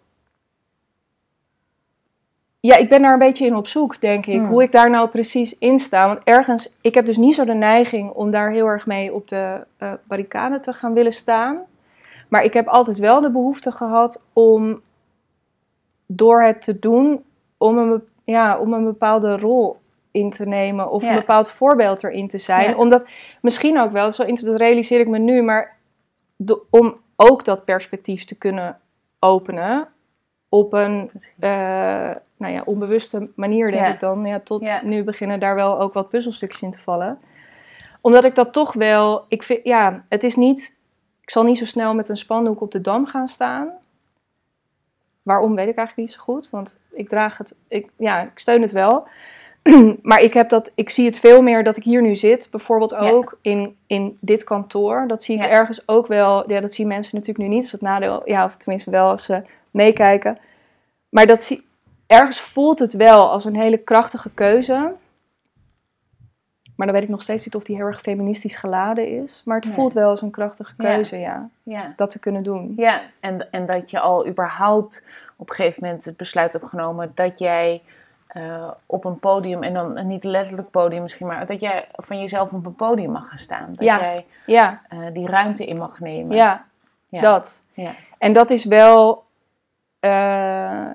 [2.60, 4.36] ja, ik ben daar een beetje in op zoek, denk ik.
[4.40, 4.48] Hmm.
[4.48, 6.08] Hoe ik daar nou precies in sta.
[6.08, 9.28] Want ergens, ik heb dus niet zo de neiging om daar heel erg mee op
[9.28, 11.58] de eh barricade te gaan willen staan.
[12.30, 14.82] Maar ik heb altijd wel de behoefte gehad om
[16.06, 17.24] door het te doen,
[17.58, 19.78] om een, ja, om een bepaalde rol
[20.12, 21.10] in te nemen of Ja.
[21.10, 22.70] een bepaald voorbeeld erin te zijn.
[22.70, 22.76] Ja.
[22.76, 23.08] Omdat
[23.42, 25.78] misschien ook wel, inter- dat realiseer ik me nu, maar
[26.36, 28.80] de- om ook dat perspectief te kunnen
[29.20, 29.88] openen
[30.50, 31.50] op een eh,
[32.38, 33.94] nou ja, onbewuste manier, denk Ja.
[33.94, 34.26] ik dan.
[34.26, 34.82] Ja, tot Ja.
[34.84, 37.20] nu beginnen daar wel ook wat puzzelstukjes in te vallen.
[38.02, 40.78] Omdat ik dat toch wel, ik vind, ja, het is niet.
[41.22, 43.70] ik zal niet zo snel met een spandoek op de dam gaan staan.
[45.22, 48.62] Waarom weet ik eigenlijk niet zo goed, want ik draag het, ik, ja, ik steun
[48.62, 49.08] het wel.
[50.02, 52.96] maar ik, heb dat, ik zie het veel meer dat ik hier nu zit, bijvoorbeeld
[52.96, 55.08] ook in, in dit kantoor.
[55.08, 55.50] Dat zie ik Ja.
[55.50, 56.52] ergens ook wel.
[56.52, 57.64] Ja, dat zien mensen natuurlijk nu niet.
[57.64, 59.42] Dat is het nadeel, ja, of tenminste wel als ze
[59.72, 60.38] meekijken.
[61.10, 61.66] Maar dat zie,
[62.08, 64.94] ergens voelt het wel als een hele krachtige keuze.
[66.76, 69.42] Maar dan weet ik nog steeds niet of die heel erg feministisch geladen is.
[69.46, 69.74] Maar het Nee.
[69.74, 71.50] voelt wel als een krachtige keuze, ja.
[71.64, 71.94] Ja.
[71.96, 72.74] Dat te kunnen doen.
[72.78, 77.12] Ja, en, en dat je al überhaupt op een gegeven moment het besluit hebt genomen
[77.16, 77.82] dat jij
[78.30, 82.52] eh, op een podium, en dan niet letterlijk podium misschien, maar dat jij van jezelf
[82.52, 83.66] op een podium mag gaan staan.
[83.68, 84.00] Dat Ja.
[84.00, 86.36] jij Ja, eh, die ruimte in mag nemen.
[86.36, 86.66] ja,
[87.08, 87.22] Ja.
[87.22, 87.64] dat.
[87.74, 87.92] Ja.
[88.18, 89.24] En dat is wel,
[90.00, 90.88] eh,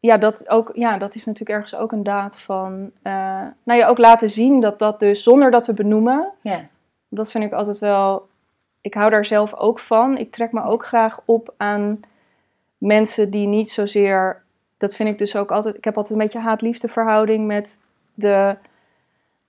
[0.00, 2.90] ja, dat ook, ja, dat is natuurlijk ergens ook een daad van,
[3.62, 6.60] nou ja, ook laten zien dat dat dus zonder dat we benoemen, Ja.
[7.08, 8.28] dat vind ik altijd wel,
[8.80, 10.16] ik hou daar zelf ook van.
[10.18, 12.00] Ik trek me ook graag op aan
[12.78, 14.42] mensen die niet zozeer,
[14.78, 17.78] dat vind ik dus ook altijd, ik heb altijd een beetje haat-liefde verhouding met
[18.14, 18.56] de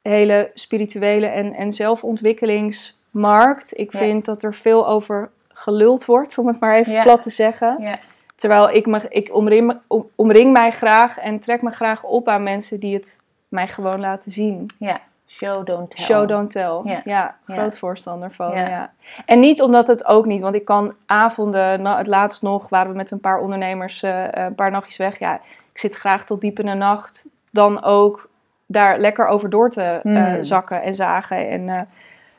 [0.01, 3.77] hele spirituele en, en zelfontwikkelingsmarkt.
[3.77, 3.99] Ik Ja.
[3.99, 7.03] vind dat er veel over geluld wordt, om het maar even Ja.
[7.03, 7.77] plat te zeggen.
[7.81, 7.99] Ja.
[8.35, 12.43] Terwijl ik, me, ik omring, om- omring mij graag en trek me graag op aan
[12.43, 14.69] mensen die het mij gewoon laten zien.
[14.79, 14.99] ja.
[15.31, 16.05] Show, don't tell.
[16.05, 17.01] Show, don't tell.
[17.05, 17.35] Ja.
[17.45, 18.51] Groot voorstander van.
[18.51, 18.67] Ja.
[18.67, 18.91] Ja.
[19.25, 22.91] En niet omdat het ook niet, want ik kan avonden, nou, het laatst nog waren
[22.91, 25.19] we met een paar ondernemers eh, een paar nachtjes weg.
[25.19, 25.35] Ja,
[25.71, 28.29] ik zit graag tot diep in de nacht dan ook
[28.65, 30.43] daar lekker over door te eh, Hmm.
[30.43, 31.49] zakken en zagen.
[31.49, 31.81] En, eh,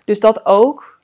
[0.04, 0.98] dus dat ook.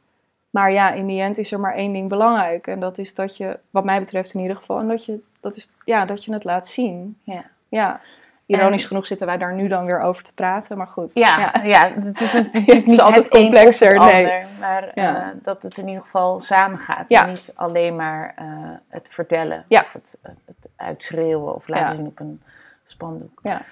[0.51, 2.66] Maar ja, in die end is er maar één ding belangrijk.
[2.66, 5.57] En dat is dat je, wat mij betreft in ieder geval, en dat je, dat
[5.57, 7.18] is, ja, dat je het laat zien.
[7.22, 7.44] Ja.
[7.68, 8.01] Ja.
[8.46, 11.11] Ironisch En- genoeg zitten wij daar nu dan weer over te praten, maar goed.
[11.14, 11.90] Ja, ja.
[12.00, 14.24] het is, een, Het is niet altijd het complexer, het nee.
[14.24, 15.16] ander, maar Ja.
[15.20, 17.09] eh, dat het in ieder geval samen gaat.
[17.09, 17.22] Ja.
[17.22, 18.46] En niet alleen maar eh,
[18.88, 22.42] het vertellen of het, het uitschreeuwen of laten zien op een
[22.85, 23.40] spandoek.
[23.42, 23.62] Ja.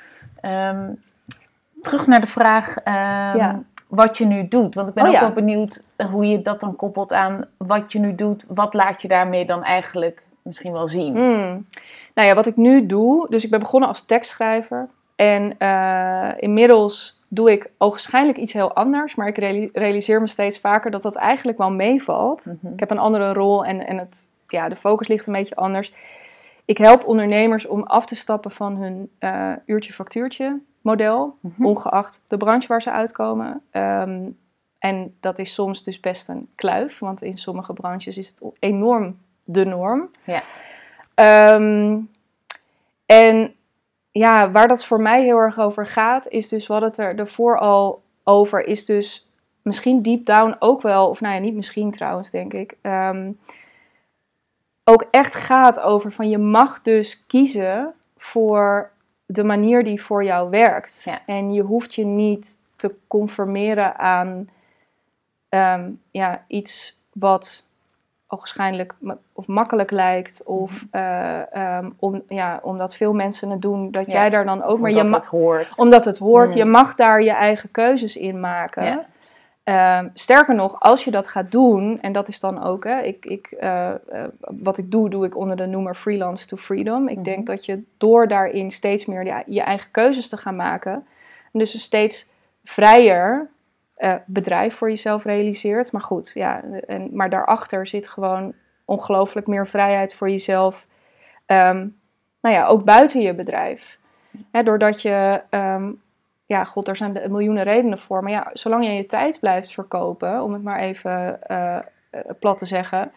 [0.40, 0.90] Ehm,
[1.82, 3.56] terug naar de vraag ehm,
[3.88, 4.74] wat je nu doet.
[4.74, 7.98] Want ik ben Oh ook wel benieuwd hoe je dat dan koppelt aan wat je
[7.98, 8.44] nu doet.
[8.48, 11.16] Wat laat je daarmee dan eigenlijk misschien wel zien?
[11.16, 11.66] Hmm.
[12.14, 14.88] Nou ja, wat ik nu doe, dus ik ben begonnen als tekstschrijver.
[15.16, 20.58] En eh, inmiddels doe ik ogenschijnlijk iets heel anders, maar ik reali- realiseer me steeds
[20.60, 22.54] vaker dat dat eigenlijk wel meevalt.
[22.62, 22.72] Mhm.
[22.72, 25.92] Ik heb een andere rol en, en het, ja, de focus ligt een beetje anders.
[26.64, 31.66] Ik help ondernemers om af te stappen van hun eh, uurtje-factuurtje model, Mhm.
[31.66, 33.62] ongeacht de branche waar ze uitkomen.
[33.70, 34.20] Ehm,
[34.78, 39.18] en dat is soms dus best een kluif, want in sommige branches is het enorm
[39.44, 40.08] de norm.
[40.24, 40.40] Ja.
[41.14, 42.00] Ehm,
[43.06, 43.54] en
[44.10, 47.58] ja, waar dat voor mij heel erg over gaat, is dus wat het er ervoor
[47.58, 48.84] al over is.
[48.84, 49.28] Dus
[49.62, 52.76] misschien deep down ook wel, of nou ja, niet misschien trouwens, denk ik.
[52.82, 53.32] ehm,
[54.84, 58.90] ook echt gaat over van je mag dus kiezen voor
[59.26, 61.02] de manier die voor jou werkt.
[61.04, 61.22] Ja.
[61.26, 64.48] En je hoeft je niet te conformeren aan
[65.48, 67.70] ehm, ja, iets wat
[68.38, 68.94] waarschijnlijk
[69.32, 70.42] of makkelijk lijkt.
[70.44, 74.12] Of eh, ehm, om, ja, omdat veel mensen het doen, dat Ja.
[74.12, 74.78] jij daar dan ook...
[74.78, 75.78] Maar je Omdat ma- het hoort.
[75.78, 78.84] omdat het hoort, je mag daar je eigen keuzes in maken.
[78.84, 79.06] Ja.
[79.64, 83.26] Ehm, sterker nog, als je dat gaat doen, en dat is dan ook, hè, ik,
[83.26, 83.94] ik, eh, eh,
[84.38, 87.08] wat ik doe, doe ik onder de noemer freelance to freedom.
[87.08, 87.24] Ik Mhm.
[87.24, 90.92] denk dat je door daarin steeds meer je, je eigen keuzes te gaan maken,
[91.52, 92.28] en dus steeds
[92.64, 93.48] vrijer
[93.94, 95.92] eh, bedrijf voor jezelf realiseert.
[95.92, 98.54] Maar goed, ja, en, maar daarachter zit gewoon
[98.84, 100.86] ongelooflijk meer vrijheid voor jezelf.
[101.46, 101.88] Ehm,
[102.40, 103.98] nou ja, ook buiten je bedrijf.
[104.50, 105.92] Doordat je, ehm,
[106.46, 108.22] ja, god, daar zijn miljoenen redenen voor.
[108.22, 111.84] Maar ja, zolang je je tijd blijft verkopen, om het maar even eh, eh,
[112.38, 113.12] plat te zeggen.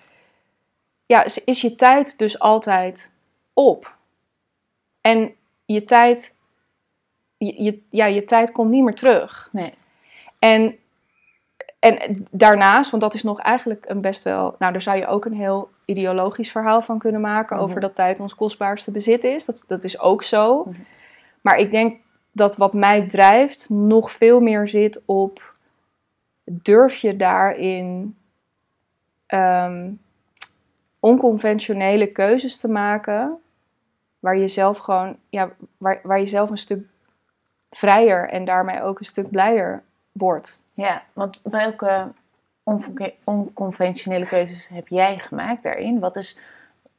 [1.05, 3.15] Ja, is, is je tijd dus altijd
[3.53, 3.95] op.
[5.01, 5.35] En
[5.65, 6.37] je tijd,
[7.37, 9.49] je, je- ja, je tijd komt niet meer terug.
[9.51, 9.73] Nee.
[10.47, 10.75] En,
[11.79, 14.55] en daarnaast, want dat is nog eigenlijk een best wel...
[14.59, 17.55] Nou, daar zou je ook een heel ideologisch verhaal van kunnen maken...
[17.55, 17.65] Mhm.
[17.65, 19.45] over dat tijd ons kostbaarste bezit is.
[19.45, 20.63] Dat, dat is ook zo.
[20.63, 20.81] Mhm.
[21.41, 21.99] Maar ik denk
[22.31, 25.53] dat wat mij drijft nog veel meer zit op...
[26.43, 28.17] durf je daarin
[29.25, 29.91] ehm,
[30.99, 33.41] onconventionele keuzes te maken...
[34.19, 35.17] waar je zelf gewoon...
[35.29, 36.85] Ja, waar, waar je zelf een stuk
[37.69, 39.83] vrijer en daarmee ook een stuk blijer
[40.17, 40.63] wordt.
[40.73, 42.07] Ja, want welke
[42.63, 45.99] onconve- onconventionele keuzes heb jij gemaakt daarin?
[45.99, 46.39] Wat is,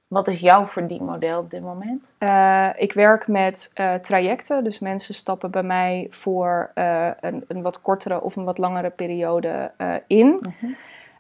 [0.06, 2.12] wat is jouw verdienmodel op dit moment?
[2.18, 7.62] Eh, ik werk met eh, trajecten, dus mensen stappen bij mij voor eh, een, een
[7.62, 9.72] wat kortere of een wat langere periode
[10.06, 10.26] in.
[10.26, 10.72] Mhm.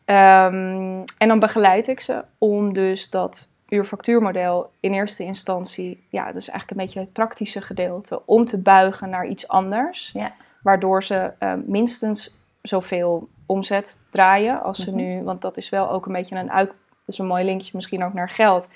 [0.04, 6.36] Ehm, en dan begeleid ik ze om dus dat uurfactuurmodel in eerste instantie, ja, dat
[6.36, 10.10] is eigenlijk een beetje het praktische gedeelte, om te buigen naar iets anders.
[10.12, 10.32] Ja.
[10.68, 14.96] Waardoor ze eh, minstens zoveel omzet draaien als ze Mhm.
[14.98, 17.70] nu, want dat is wel ook een beetje een uit, dat is een mooi linkje
[17.74, 18.72] misschien ook naar geld.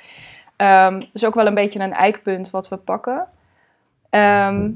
[0.56, 3.26] Dat is ook wel een beetje een eikpunt wat we pakken.
[4.10, 4.70] Ehm,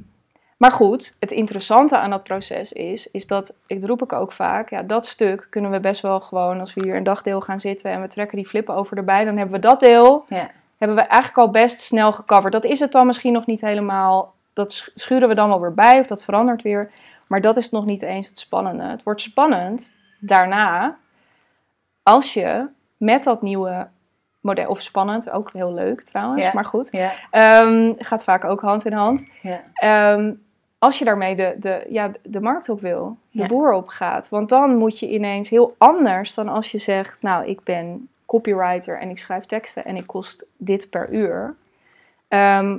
[0.57, 4.71] maar goed, het interessante aan dat proces is, is dat, ik roep ik ook vaak,
[4.71, 7.91] ja, dat stuk kunnen we best wel gewoon, als we hier een dagdeel gaan zitten
[7.91, 10.51] en we trekken die flippen over erbij, dan hebben we dat deel, Ja.
[10.79, 12.53] hebben we eigenlijk al best snel gecoverd.
[12.53, 15.75] Dat is het dan misschien nog niet helemaal, dat sch- schuren we dan wel weer
[15.75, 16.91] bij of dat verandert weer,
[17.27, 18.85] maar dat is nog niet eens het spannende.
[18.85, 20.97] Het wordt spannend daarna,
[22.03, 23.89] als je met dat nieuwe
[24.41, 26.51] model, of spannend, ook heel leuk trouwens, Ja.
[26.55, 27.13] maar goed, Ja.
[27.31, 29.27] Ehm, gaat vaak ook hand in hand.
[29.43, 29.63] Ja.
[29.75, 30.35] Ehm,
[30.79, 34.29] als je daarmee de, de, ja, de markt op wil, de boer op gaat.
[34.29, 37.23] Want dan moet je ineens heel anders dan als je zegt...
[37.23, 41.57] nou, ik ben copywriter en ik schrijf teksten en ik kost dit per uur.
[42.29, 42.77] Ehm,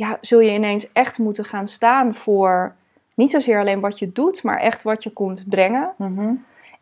[0.00, 2.74] ja, zul je ineens echt moeten gaan staan voor...
[3.14, 5.92] niet zozeer alleen wat je doet, maar echt wat je komt brengen.
[5.96, 6.32] Mhm.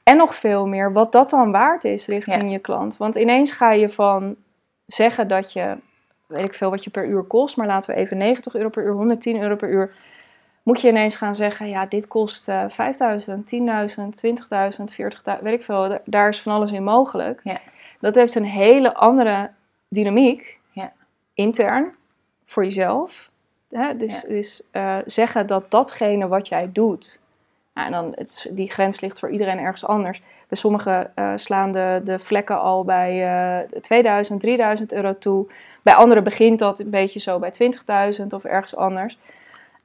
[0.02, 2.48] En nog veel meer wat dat dan waard is richting Ja.
[2.50, 2.96] je klant.
[2.96, 4.36] Want ineens ga je van
[4.86, 5.76] zeggen dat je,
[6.26, 8.84] weet ik veel wat je per uur kost, maar laten we even 90 euro per
[8.84, 9.94] uur, 110 euro per uur.
[10.62, 15.62] Moet je ineens gaan zeggen, ja, dit kost eh 5000, 10.000, 20.000, 40.000, weet ik
[15.62, 15.88] veel.
[15.88, 17.40] Da- Daar is van alles in mogelijk.
[17.44, 17.58] Ja.
[18.00, 19.50] Dat heeft een hele andere
[19.88, 20.92] dynamiek, Ja.
[21.34, 21.94] intern,
[22.49, 23.30] voor jezelf.
[23.70, 23.96] Hè?
[23.96, 27.22] Dus, dus eh, zeggen dat datgene wat jij doet,
[27.74, 30.22] ja, en dan het, die grens ligt voor iedereen ergens anders.
[30.49, 33.26] Bij sommigen eh, slaan de, de vlekken al bij
[33.61, 35.46] eh 2000, 3000 euro toe.
[35.82, 37.53] Bij anderen begint dat een beetje zo bij
[38.20, 39.18] 20.000 of ergens anders.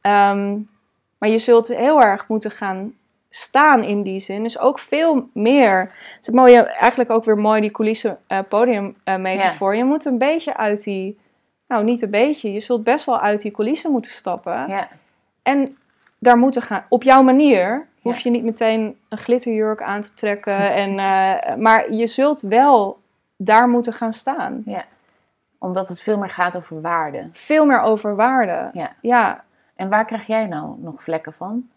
[0.02, 0.58] Ehm,
[1.18, 2.94] maar je zult heel erg moeten gaan
[3.30, 4.44] staan in die zin.
[4.44, 5.80] Dus ook veel meer.
[6.16, 9.76] Het is mooie, eigenlijk ook weer mooi die coulissen eh podium metafoor.
[9.76, 11.18] Je moet een beetje uit die,
[11.68, 14.68] nou niet een beetje, je zult best wel uit die coulissen moeten stappen.
[14.68, 14.88] Ja.
[15.42, 15.78] En
[16.20, 16.86] daar moeten gaan.
[16.90, 20.58] Op jouw manier hoef je niet meteen een glitterjurk aan te trekken.
[20.84, 23.00] En, eh, maar je zult wel
[23.38, 24.62] daar moeten gaan staan.
[24.66, 24.86] ja.
[25.60, 27.30] Omdat het veel meer gaat over waarde.
[27.32, 28.70] Veel meer over waarde.
[28.74, 28.92] Ja.
[29.02, 29.44] Ja,
[29.76, 31.70] En waar krijg jij nou nog vlekken van?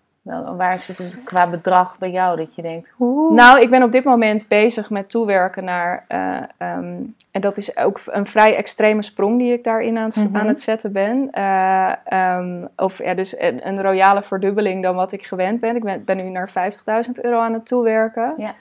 [0.57, 3.33] Waar zit het qua bedrag bij jou dat je denkt, hoe?
[3.33, 6.05] Nou, ik ben op dit moment bezig met toewerken naar.
[6.09, 6.95] eh, ehm,
[7.31, 10.37] en dat is ook een vrij extreme sprong die ik daarin aan, het- Mhm.
[10.37, 11.29] aan het zetten ben.
[11.33, 15.77] Eh, ehm, of ja, dus een, een royale verdubbeling dan wat ik gewend ben.
[15.77, 18.35] Ik ben, ben nu naar 50.000 euro aan het toewerken.
[18.37, 18.55] Ja.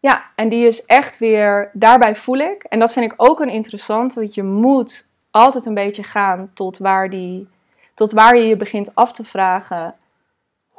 [0.00, 1.70] Ja, en die is echt weer.
[1.72, 2.62] Daarbij voel ik.
[2.68, 4.14] En dat vind ik ook een interessant.
[4.14, 7.48] Want je moet altijd een beetje gaan tot waar, die,
[7.94, 9.94] tot waar je je begint af te vragen.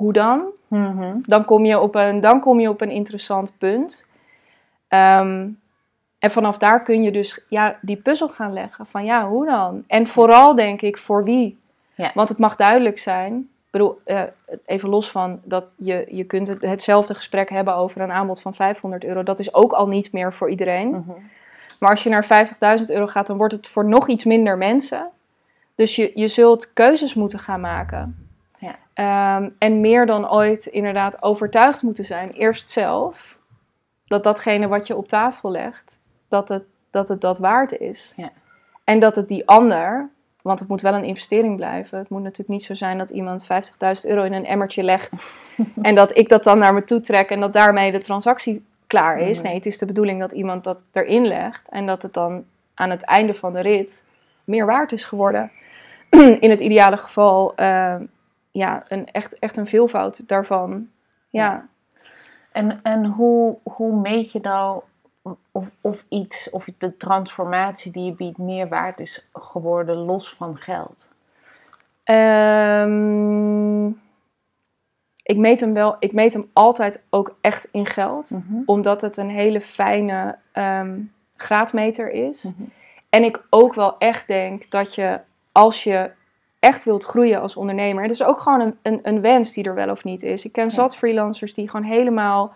[0.04, 0.52] Hoe dan?
[0.68, 1.18] Mhm.
[1.22, 4.10] dan kom je op een, dan kom je op een interessant punt.
[4.88, 5.50] Ehm,
[6.20, 8.86] en vanaf daar kun je dus ja, die puzzel gaan leggen.
[8.86, 9.84] Van ja, hoe dan?
[9.88, 11.60] En vooral denk ik, voor wie?
[11.96, 12.12] Ja.
[12.14, 13.38] Want het mag duidelijk zijn.
[13.38, 14.22] Ik bedoel, eh,
[14.66, 18.54] even los van dat je, je kunt het, hetzelfde gesprek hebben over een aanbod van
[18.54, 19.24] 500 euro.
[19.24, 20.90] Dat is ook al niet meer voor iedereen.
[20.90, 21.12] Mhm.
[21.80, 25.10] Maar als je naar 50.000 euro gaat, dan wordt het voor nog iets minder mensen.
[25.76, 28.23] Dus je, je zult keuzes moeten gaan maken.
[28.94, 33.38] Ehm, en meer dan ooit inderdaad overtuigd moeten zijn, eerst zelf,
[34.06, 36.64] dat datgene wat je op tafel legt, dat het
[36.94, 38.14] dat, het dat waard is.
[38.18, 38.32] Ja.
[38.84, 40.10] En dat het die ander,
[40.42, 41.98] want het moet wel een investering blijven.
[41.98, 45.42] Het moet natuurlijk niet zo zijn dat iemand 50.000 euro in een emmertje legt
[45.82, 49.20] en dat ik dat dan naar me toe trek en dat daarmee de transactie klaar
[49.20, 49.38] is.
[49.38, 49.48] Mhm.
[49.48, 52.90] Nee, het is de bedoeling dat iemand dat erin legt en dat het dan aan
[52.90, 54.06] het einde van de rit
[54.44, 55.52] meer waard is geworden.
[56.40, 57.96] In het ideale geval, eh,
[58.54, 60.90] ja, een, echt, echt een veelvoud daarvan.
[61.30, 61.44] Ja.
[61.44, 61.68] Ja.
[62.52, 64.82] En, en hoe, hoe meet je nou
[65.52, 70.58] of, of iets, of de transformatie die je biedt meer waard is geworden los van
[70.58, 71.12] geld?
[72.04, 73.88] Ehm,
[75.24, 78.30] ik meet hem wel, ik meet hem altijd ook echt in geld.
[78.30, 78.62] Mhm.
[78.66, 81.00] Omdat het een hele fijne ehm,
[81.36, 82.44] graadmeter is.
[82.44, 82.64] Mhm.
[83.10, 85.20] En ik ook wel echt denk dat je,
[85.52, 86.12] als je
[86.64, 88.04] echt wilt groeien als ondernemer...
[88.04, 90.46] Het is ook gewoon een, een, een wens die er wel of niet is.
[90.46, 92.54] Ik ken zat freelancers die gewoon helemaal...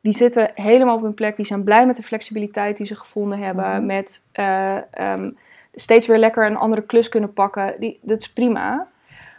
[0.00, 1.36] Die zitten helemaal op hun plek.
[1.36, 3.70] Die zijn blij met de flexibiliteit die ze gevonden hebben.
[3.70, 3.86] Mhm.
[3.86, 5.30] Met eh, ehm,
[5.74, 7.74] steeds weer lekker een andere klus kunnen pakken.
[7.80, 8.88] Die, dat is prima.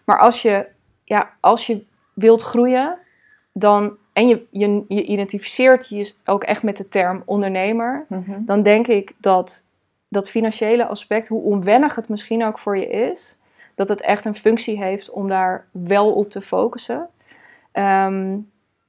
[0.06, 0.68] Maar als je,
[1.04, 1.84] ja, als je
[2.14, 2.98] wilt groeien,
[3.54, 8.46] dan, en je, je, je identificeert je ook echt met de term ondernemer, Mhm.
[8.46, 9.68] dan denk ik dat
[10.08, 13.38] dat financiële aspect, hoe onwennig het misschien ook voor je is,
[13.80, 17.10] dat het echt een functie heeft om daar wel op te focussen.
[17.72, 18.38] Ehm,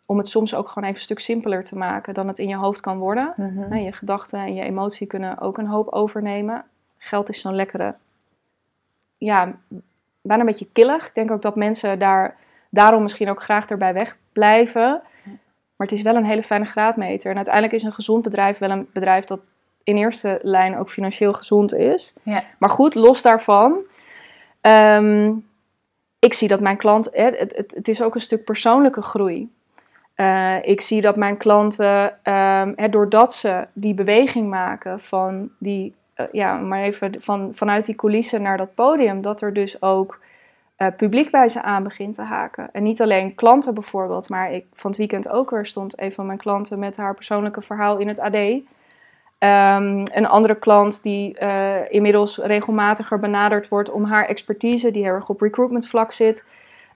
[0.07, 2.57] om het soms ook gewoon even een stuk simpeler te maken dan het in je
[2.57, 3.33] hoofd kan worden.
[3.37, 3.69] Mhm.
[3.69, 6.65] Nou, je gedachten en je emotie kunnen ook een hoop overnemen.
[6.99, 7.95] Geld is zo'n lekkere,
[9.19, 9.53] ja,
[10.23, 11.07] bijna een beetje killig.
[11.07, 12.37] Ik denk ook dat mensen daar
[12.71, 15.03] daarom misschien ook graag erbij wegblijven.
[15.77, 17.31] Maar het is wel een hele fijne graadmeter.
[17.31, 19.41] En uiteindelijk is een gezond bedrijf wel een bedrijf dat
[19.83, 22.15] in eerste lijn ook financieel gezond is.
[22.23, 22.45] Ja.
[22.59, 23.79] Maar goed, los daarvan.
[24.61, 25.33] Ehm,
[26.19, 29.51] ik zie dat mijn klant, het, het, het is ook een stuk persoonlijke groei.
[30.21, 36.27] Eh, ik zie dat mijn klanten, ehm, doordat ze die beweging maken van die, eh,
[36.33, 40.21] ja, maar even van, vanuit die coulissen naar dat podium, dat er dus ook
[40.77, 42.69] eh, publiek bij ze aan begint te haken.
[42.73, 46.27] En niet alleen klanten bijvoorbeeld, maar ik, van het weekend ook weer stond een van
[46.27, 48.37] mijn klanten met haar persoonlijke verhaal in het AD.
[49.41, 55.13] Ehm, een andere klant die eh, inmiddels regelmatiger benaderd wordt om haar expertise, die heel
[55.13, 56.47] erg op recruitment vlak zit,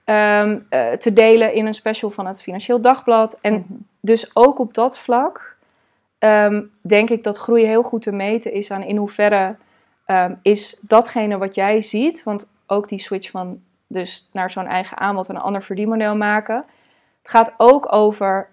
[0.03, 3.37] ehm, eh, te delen in een special van het Financieel Dagblad.
[3.41, 3.63] En Mhm.
[3.99, 5.53] dus ook op dat vlak
[6.19, 9.55] ehm, denk ik dat groei heel goed te meten is aan in hoeverre
[10.41, 15.29] is datgene wat jij ziet, want ook die switch van dus naar zo'n eigen aanbod
[15.29, 16.55] en een ander verdienmodel maken.
[17.21, 18.49] Het gaat ook over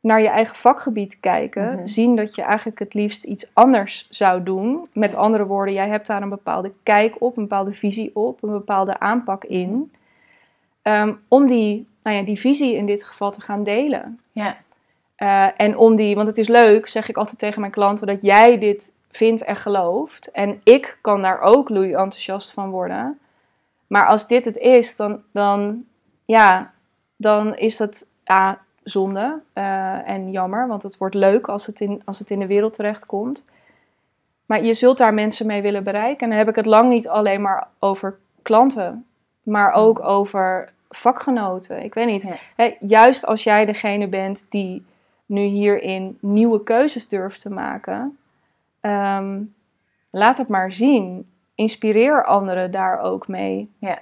[0.00, 1.86] naar je eigen vakgebied kijken, Mhm.
[1.86, 4.86] zien dat je eigenlijk het liefst iets anders zou doen.
[4.92, 8.50] Met andere woorden, jij hebt daar een bepaalde kijk op, een bepaalde visie op, een
[8.50, 9.92] bepaalde aanpak in.
[10.82, 14.20] Ehm, om die, nou ja, die visie in dit geval te gaan delen.
[14.32, 14.56] Ja.
[15.16, 18.22] Eh, en om die, want het is leuk, zeg ik altijd tegen mijn klanten, dat
[18.22, 20.30] jij dit vindt en gelooft.
[20.30, 23.18] En ik kan daar ook loei enthousiast van worden.
[23.86, 25.84] Maar als dit het is, dan, dan,
[26.24, 26.72] ja,
[27.16, 30.68] dan is dat ja, zonde eh, en jammer.
[30.68, 33.44] Want het wordt leuk als het, in, als het in de wereld terechtkomt.
[34.46, 36.20] Maar je zult daar mensen mee willen bereiken.
[36.20, 39.06] En dan heb ik het lang niet alleen maar over klanten,
[39.42, 41.82] maar ook over vakgenoten.
[41.82, 42.22] Ik weet niet.
[42.22, 42.36] Ja.
[42.56, 44.84] Hè, juist als jij degene bent die
[45.26, 48.18] nu hierin nieuwe keuzes durft te maken,
[48.80, 49.40] ehm,
[50.10, 51.30] laat het maar zien.
[51.54, 53.70] Inspireer anderen daar ook mee.
[53.78, 53.98] Ja.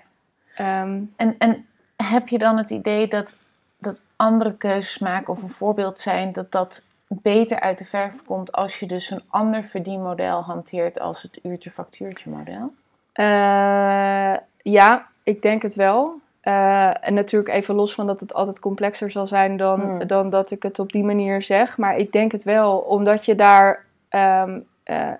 [0.54, 1.66] Ehm, En, en
[1.96, 3.38] heb je dan het idee dat,
[3.78, 8.52] dat andere keuzes maken of een voorbeeld zijn, dat dat beter uit de verf komt
[8.52, 12.72] als je dus een ander verdienmodel hanteert als het uurtje-factuurtje model?
[13.12, 16.20] eh, ja, ik denk het wel.
[16.40, 20.06] Eh, en natuurlijk even los van dat het altijd complexer zal zijn dan, Hmm.
[20.06, 21.78] dan dat ik het op die manier zeg.
[21.78, 23.84] Maar ik denk het wel, omdat je daar...
[24.08, 25.12] ehm, eh,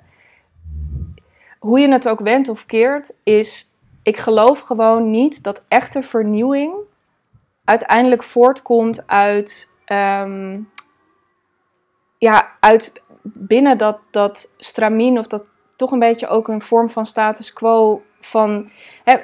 [1.59, 3.75] hoe je het ook wendt of keert, is...
[4.03, 6.73] Ik geloof gewoon niet dat echte vernieuwing
[7.69, 9.73] uiteindelijk voortkomt uit...
[9.85, 10.61] ehm,
[12.19, 15.43] ja, uit binnen dat, dat stramien of dat
[15.77, 18.71] toch een beetje ook een vorm van status quo van...
[19.05, 19.17] Hè,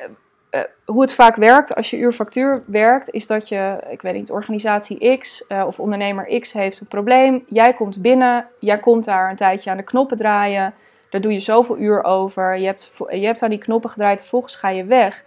[0.51, 4.31] eh, hoe het vaak werkt als je uurfactuur werkt, is dat je, ik weet niet,
[4.31, 7.45] organisatie X eh, of ondernemer X heeft een probleem.
[7.49, 10.75] Jij komt binnen, jij komt daar een tijdje aan de knoppen draaien.
[11.11, 12.59] Daar doe je zoveel uur over.
[12.59, 15.25] Je hebt, je hebt aan die knoppen gedraaid, vervolgens ga je weg.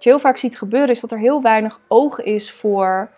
[0.00, 3.08] Wat je heel vaak ziet gebeuren, is dat er heel weinig oog is voor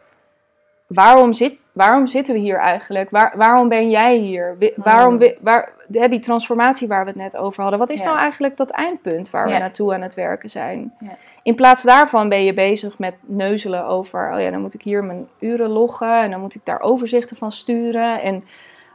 [0.86, 3.10] waarom, zit, waarom zitten we hier eigenlijk?
[3.10, 4.56] Waar, waarom ben jij hier?
[4.58, 7.78] Wi- Waarom, waar, die transformatie waar we het net over hadden.
[7.80, 8.06] Wat is Ja.
[8.06, 10.94] nou eigenlijk dat eindpunt waar we naartoe aan het werken zijn?
[11.00, 11.16] Ja.
[11.42, 15.04] In plaats daarvan ben je bezig met neuzelen over, oh ja, dan moet ik hier
[15.04, 18.20] mijn uren loggen en dan moet ik daar overzichten van sturen.
[18.20, 18.44] En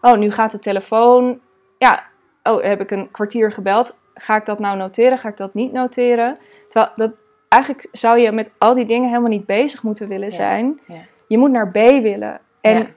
[0.01, 1.39] oh, nu gaat de telefoon.
[1.77, 2.03] Ja,
[2.43, 3.97] oh, heb ik een kwartier gebeld.
[4.13, 5.17] Ga ik dat nou noteren?
[5.17, 6.37] Ga ik dat niet noteren?
[6.69, 7.11] Terwijl dat,
[7.49, 10.79] eigenlijk zou je met al die dingen helemaal niet bezig moeten willen zijn.
[10.87, 10.95] Ja.
[11.27, 12.39] Je moet naar B willen.
[12.61, 12.87] En Ja.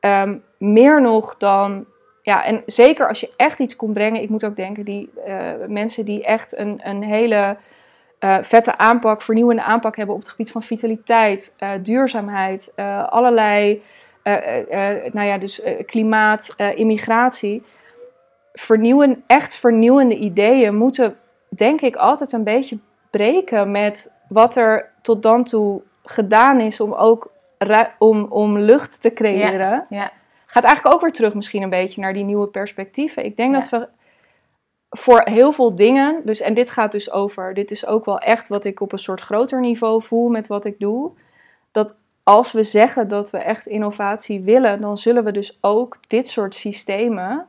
[0.00, 1.84] ehm, meer nog dan.
[2.22, 4.22] Ja, en zeker als je echt iets kon brengen.
[4.22, 7.56] Ik moet ook denken, die eh, mensen die echt een, een hele
[8.18, 12.72] eh, vette aanpak, vernieuwende aanpak hebben op het gebied van vitaliteit, eh, duurzaamheid,
[13.06, 13.82] allerlei,
[15.12, 17.62] nou ja, dus klimaat, immigratie.
[18.52, 21.16] Vernieuwen, echt vernieuwende ideeën moeten,
[21.48, 22.78] denk ik, altijd een beetje
[23.10, 27.30] breken met wat er tot dan toe gedaan is om ook
[27.98, 29.86] om, om lucht te creëren.
[29.88, 30.12] Ja.
[30.46, 33.24] Gaat eigenlijk ook weer terug misschien een beetje naar die nieuwe perspectieven.
[33.24, 33.60] Ik denk Ja.
[33.60, 33.88] dat we
[34.90, 38.48] voor heel veel dingen, dus, en dit gaat dus over, dit is ook wel echt
[38.48, 41.10] wat ik op een soort groter niveau voel met wat ik doe.
[41.72, 46.28] Dat als we zeggen dat we echt innovatie willen, dan zullen we dus ook dit
[46.28, 47.46] soort systemen,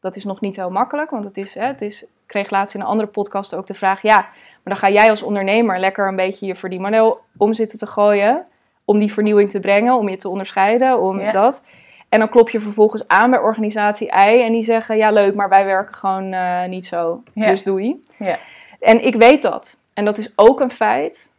[0.00, 2.74] dat is nog niet heel makkelijk, want het is, hè, het is, ik kreeg laatst
[2.74, 4.28] in een andere podcast ook de vraag, ja,
[4.64, 8.46] maar dan ga jij als ondernemer lekker een beetje je verdienmodel om zitten te gooien,
[8.84, 11.32] om die vernieuwing te brengen, om je te onderscheiden, om Ja.
[11.32, 11.66] dat.
[12.08, 15.48] En dan klop je vervolgens aan bij organisatie I en die zeggen, ja leuk, maar
[15.48, 17.46] wij werken gewoon eh, niet zo, Ja.
[17.50, 18.04] dus doei.
[18.18, 18.38] Ja.
[18.80, 19.80] En ik weet dat.
[19.94, 21.32] En dat is ook een feit.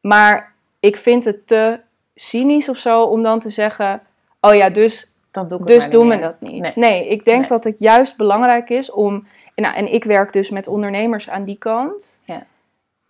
[0.00, 1.80] Maar ik vind het te
[2.14, 4.02] cynisch of zo om dan te zeggen:
[4.40, 6.62] Oh ja, dus, Dan doe ik het dus doen we dat niet.
[6.62, 6.72] Nee.
[6.74, 7.48] Nee, ik denk Nee.
[7.48, 9.26] dat het juist belangrijk is om.
[9.54, 12.20] Nou, en ik werk dus met ondernemers aan die kant.
[12.24, 12.46] Ja.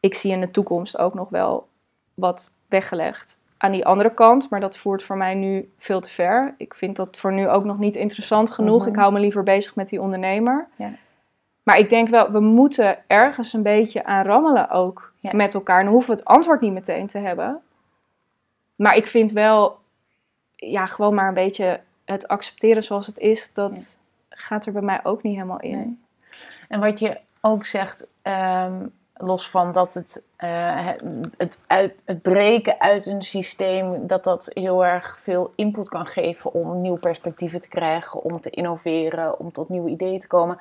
[0.03, 1.68] Ik zie in de toekomst ook nog wel
[2.14, 6.55] wat weggelegd aan die andere kant, maar dat voert voor mij nu veel te ver.
[6.57, 8.80] Ik vind dat voor nu ook nog niet interessant genoeg.
[8.80, 8.88] Mhm.
[8.88, 10.68] Ik hou me liever bezig met die ondernemer.
[10.76, 10.92] Ja.
[11.62, 15.30] Maar ik denk wel, we moeten ergens een beetje aan rammelen ook Ja.
[15.34, 15.78] met elkaar.
[15.78, 17.62] En dan hoeven we het antwoord niet meteen te hebben.
[18.76, 19.78] Maar ik vind wel,
[20.55, 23.98] ja, gewoon maar een beetje het accepteren zoals het is, dat
[24.28, 25.78] gaat er bij mij ook niet helemaal in.
[25.78, 25.98] Nee.
[26.68, 28.86] En wat je ook zegt, ehm,
[29.16, 31.04] los van dat het, eh, het,
[31.36, 36.52] het, uit, het breken uit een systeem, dat dat heel erg veel input kan geven
[36.52, 40.58] om nieuwe perspectieven te krijgen, om te innoveren, om tot nieuwe ideeën te komen,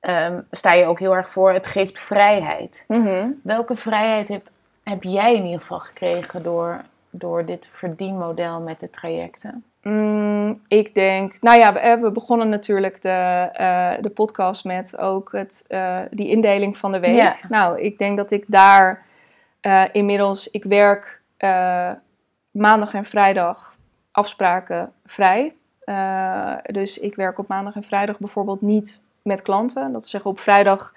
[0.00, 2.84] ehm, sta je ook heel erg voor, het geeft vrijheid.
[3.42, 4.48] Welke vrijheid heb,
[4.82, 9.64] heb jij in ieder geval gekregen door, door dit verdienmodel met de trajecten?
[9.82, 15.32] Mm, ik denk, nou ja, we, we begonnen natuurlijk de, eh, de podcast met ook
[15.32, 17.16] het, eh, die indeling van de week.
[17.16, 17.36] Ja.
[17.48, 19.08] Nou, ik denk dat ik daar
[19.60, 21.90] eh, inmiddels, ik werk eh,
[22.50, 23.76] maandag en vrijdag
[24.10, 25.54] afspraken vrij.
[25.80, 29.82] Eh, dus ik werk op maandag en vrijdag bijvoorbeeld niet met klanten.
[29.82, 30.94] Dat wil zeggen, op vrijdag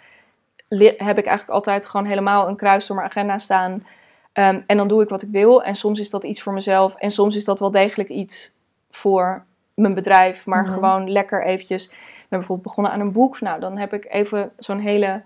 [0.98, 3.86] heb ik eigenlijk altijd gewoon helemaal een kruis door mijn agenda staan.
[4.34, 5.64] Ehm, en dan doe ik wat ik wil.
[5.64, 6.96] En soms is dat iets voor mezelf.
[6.96, 8.52] En soms is dat wel degelijk iets
[8.92, 10.46] voor mijn bedrijf.
[10.46, 10.72] Maar Mhm.
[10.74, 11.86] gewoon lekker eventjes.
[11.86, 13.42] Ik ben bijvoorbeeld begonnen aan een boek.
[13.42, 15.22] Nou, dan heb ik even zo'n hele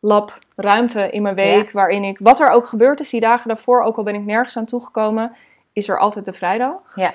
[0.00, 1.70] lab ruimte in mijn week.
[1.72, 4.56] Waarin ik, wat er ook gebeurd is die dagen daarvoor, ook al ben ik nergens
[4.56, 5.32] aan toegekomen,
[5.72, 6.72] is er altijd de vrijdag.
[6.94, 7.14] Ja.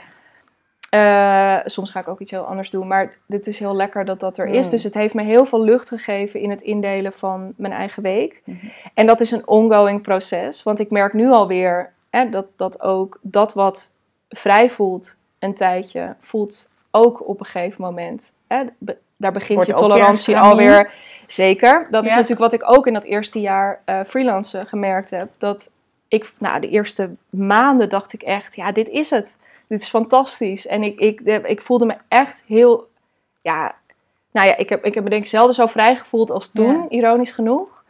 [0.90, 4.20] Eh, soms ga ik ook iets heel anders doen, maar dit is heel lekker dat
[4.20, 4.66] dat er is.
[4.66, 4.72] Mm.
[4.72, 8.42] Dus het heeft me heel veel lucht gegeven in het indelen van mijn eigen week.
[8.44, 8.66] Mhm.
[8.94, 13.20] En dat is een ongoing proces, want ik merk nu alweer hè, dat, dat ook
[13.22, 13.92] dat wat
[14.30, 18.34] vrij voelt een tijdje, voelt ook op een gegeven moment.
[18.48, 20.92] Hè, be- daar begint Wordt je tolerantie alweer.
[21.28, 21.88] Zeker.
[21.90, 25.30] Dat is natuurlijk wat ik ook in dat eerste jaar eh freelancen gemerkt heb.
[25.38, 25.72] Dat
[26.08, 29.38] ik, nou, de eerste maanden dacht ik echt, ja, dit is het.
[29.70, 30.68] Dit is fantastisch.
[30.68, 32.88] En ik, ik, ik voelde me echt heel,
[33.42, 33.76] ja,
[34.32, 36.76] nou ja, ik heb, ik heb me denk ik zelden zo vrij gevoeld als toen,
[36.76, 36.86] Ja.
[36.90, 37.84] ironisch genoeg.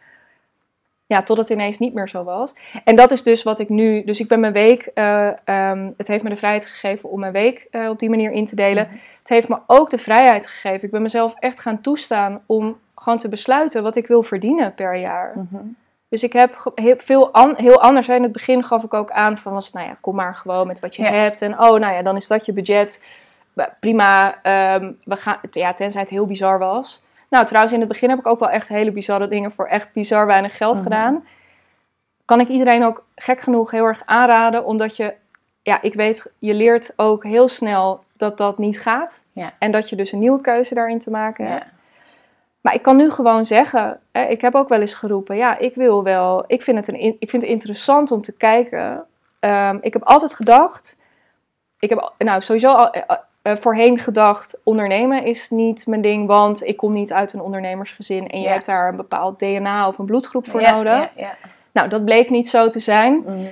[1.05, 2.53] Ja, totdat het ineens niet meer zo was.
[2.83, 6.07] En dat is dus wat ik nu, dus ik ben mijn week, eh, ehm, het
[6.07, 8.87] heeft me de vrijheid gegeven om mijn week eh, op die manier in te delen.
[8.87, 8.97] Mhm.
[9.19, 10.83] Het heeft me ook de vrijheid gegeven.
[10.83, 14.95] Ik ben mezelf echt gaan toestaan om gewoon te besluiten wat ik wil verdienen per
[14.95, 15.33] jaar.
[15.35, 15.63] Mhm.
[16.09, 18.07] Dus ik heb heel, veel an- heel anders.
[18.09, 20.79] In het begin gaf ik ook aan van, was, nou ja, kom maar gewoon met
[20.79, 21.09] wat je Ja.
[21.11, 21.41] hebt.
[21.41, 23.05] En oh, nou ja, dan is dat je budget.
[23.79, 27.03] Prima, ehm, we gaan, ja, tenzij het heel bizar was.
[27.29, 29.93] Nou, trouwens, in het begin heb ik ook wel echt hele bizarre dingen voor echt
[29.93, 30.83] bizar weinig geld Mhm.
[30.83, 31.25] gedaan.
[32.25, 35.13] Kan ik iedereen ook gek genoeg heel erg aanraden, omdat je,
[35.61, 39.25] ja, ik weet, je leert ook heel snel dat dat niet gaat.
[39.33, 39.53] Ja.
[39.59, 41.61] En dat je dus een nieuwe keuze daarin te maken Ja.
[42.61, 45.75] Maar ik kan nu gewoon zeggen, hè, ik heb ook wel eens geroepen, ja, ik
[45.75, 49.05] wil wel, ik vind het, een, ik vind het interessant om te kijken.
[49.39, 51.01] Ehm, ik heb altijd gedacht,
[51.79, 56.65] ik heb nou, sowieso al, eh, eh, voorheen gedacht, ondernemen is niet mijn ding, want
[56.67, 58.53] ik kom niet uit een ondernemersgezin en je Ja.
[58.53, 61.09] hebt daar een bepaald DNA of een bloedgroep voor Ja, nodig.
[61.15, 61.35] Ja.
[61.71, 63.15] Nou, dat bleek niet zo te zijn.
[63.25, 63.45] Mhm.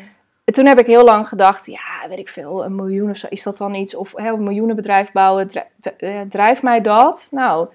[0.43, 3.27] En toen heb ik heel lang gedacht, ja, weet ik veel, een miljoen of zo,
[3.29, 3.95] is dat dan iets?
[3.95, 5.49] Of hè, een miljoenenbedrijf bouwen,
[5.97, 7.27] eh, drijft mij dat?
[7.31, 7.67] Nou,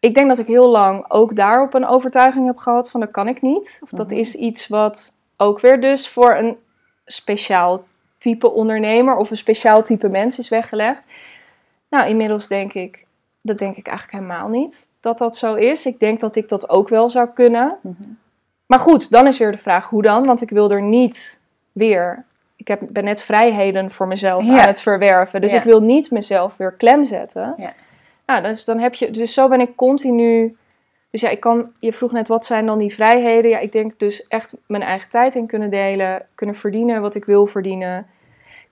[0.00, 3.28] ik denk dat ik heel lang ook daarop een overtuiging heb gehad van dat kan
[3.28, 3.78] ik niet.
[3.82, 4.18] Of dat Mhm.
[4.18, 6.56] is iets wat ook weer dus voor een
[7.04, 7.84] speciaal
[8.18, 11.06] type ondernemer of een speciaal type mens is weggelegd.
[11.90, 13.06] Nou, inmiddels denk ik,
[13.42, 15.86] dat denk ik eigenlijk helemaal niet dat dat zo is.
[15.86, 17.76] Ik denk dat ik dat ook wel zou kunnen.
[17.82, 18.02] Mhm.
[18.66, 20.26] Maar goed, dan is weer de vraag hoe dan?
[20.26, 21.40] Want ik wil er niet
[21.72, 22.24] weer.
[22.56, 24.60] Ik heb, ben net vrijheden voor mezelf Ja.
[24.60, 25.40] aan het verwerven.
[25.40, 25.58] Dus Ja.
[25.58, 27.54] ik wil niet mezelf weer klem zetten.
[27.56, 27.72] Ja.
[28.28, 29.10] Nou, dus dan heb je.
[29.10, 30.56] Dus zo ben ik continu.
[31.10, 31.72] Dus ja, ik kan.
[31.80, 33.50] Je vroeg net wat zijn dan die vrijheden?
[33.50, 37.24] Ja, ik denk dus echt mijn eigen tijd in kunnen delen, kunnen verdienen wat ik
[37.24, 38.06] wil verdienen.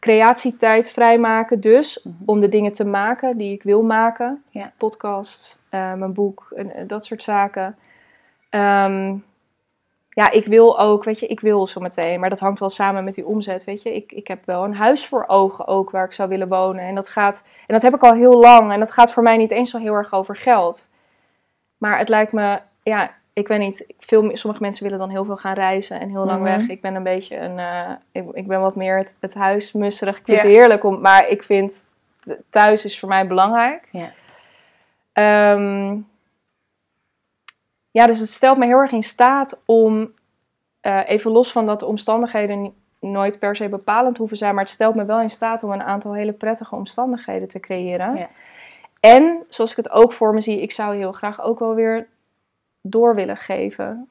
[0.00, 2.14] Creatietijd vrijmaken, dus Mhm.
[2.26, 4.42] om de dingen te maken die ik wil maken.
[4.50, 4.72] Ja.
[4.76, 7.76] Podcast, eh, mijn boek, en, en dat soort zaken.
[8.50, 9.14] Ehm,
[10.16, 13.14] ja, ik wil ook, weet je, ik wil zometeen, maar dat hangt wel samen met
[13.14, 13.94] die omzet, weet je.
[13.94, 16.84] Ik, ik heb wel een huis voor ogen ook waar ik zou willen wonen.
[16.84, 18.72] En dat gaat, en dat heb ik al heel lang.
[18.72, 20.88] En dat gaat voor mij niet eens zo heel erg over geld.
[21.78, 25.36] Maar het lijkt me, ja, ik weet niet, veel, sommige mensen willen dan heel veel
[25.36, 26.56] gaan reizen en heel lang Mhm.
[26.56, 26.68] weg.
[26.68, 30.18] Ik ben een beetje een, eh, ik, ik ben wat meer het, het huismusserig.
[30.18, 31.84] Ik vind het heerlijk, om, maar ik vind,
[32.50, 33.88] thuis is voor mij belangrijk.
[33.90, 34.12] Ja.
[35.12, 35.96] Ehm,
[37.96, 40.12] ja, dus het stelt me heel erg in staat om,
[40.80, 44.72] eh, even los van dat de omstandigheden nooit per se bepalend hoeven zijn, maar het
[44.72, 48.16] stelt me wel in staat om een aantal hele prettige omstandigheden te creëren.
[48.16, 48.28] Ja.
[49.00, 52.08] En zoals ik het ook voor me zie, ik zou heel graag ook wel weer
[52.80, 54.08] door willen geven.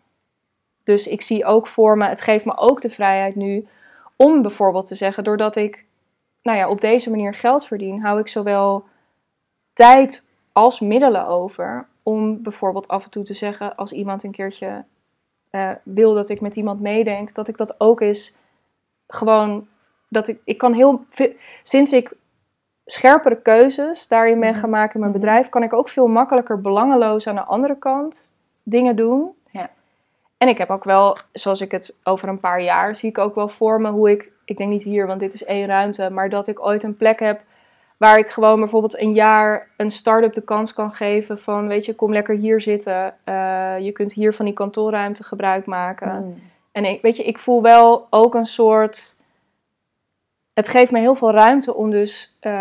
[0.83, 3.67] Dus ik zie ook voor me, het geeft me ook de vrijheid nu
[4.15, 5.85] om bijvoorbeeld te zeggen, doordat ik
[6.41, 8.85] nou ja, op deze manier geld verdien, hou ik zowel
[9.73, 14.85] tijd als middelen over om bijvoorbeeld af en toe te zeggen als iemand een keertje
[15.49, 18.37] eh, wil dat ik met iemand meedenk, dat ik dat ook eens
[19.07, 19.67] gewoon
[20.09, 21.05] dat ik ik kan heel
[21.63, 22.13] sinds ik
[22.85, 24.59] scherpere keuzes daarin ben Mhm.
[24.59, 25.19] gaan maken in mijn Mhm.
[25.19, 29.31] bedrijf, kan ik ook veel makkelijker belangeloos aan de andere kant dingen doen.
[29.51, 29.69] Ja.
[30.37, 33.35] En ik heb ook wel, zoals ik het over een paar jaar zie ik ook
[33.35, 36.29] wel voor me hoe ik, ik denk niet hier, want dit is één ruimte, maar
[36.29, 37.41] dat ik ooit een plek heb
[37.97, 41.95] waar ik gewoon bijvoorbeeld een jaar een start-up de kans kan geven van, weet je,
[41.95, 43.15] kom lekker hier zitten.
[43.23, 46.23] Eh, je kunt hier van die kantoorruimte gebruik maken.
[46.25, 46.41] Mm.
[46.71, 49.23] En ik, weet je, ik voel wel ook een soort.
[50.53, 52.51] Het geeft me heel veel ruimte om dus eh,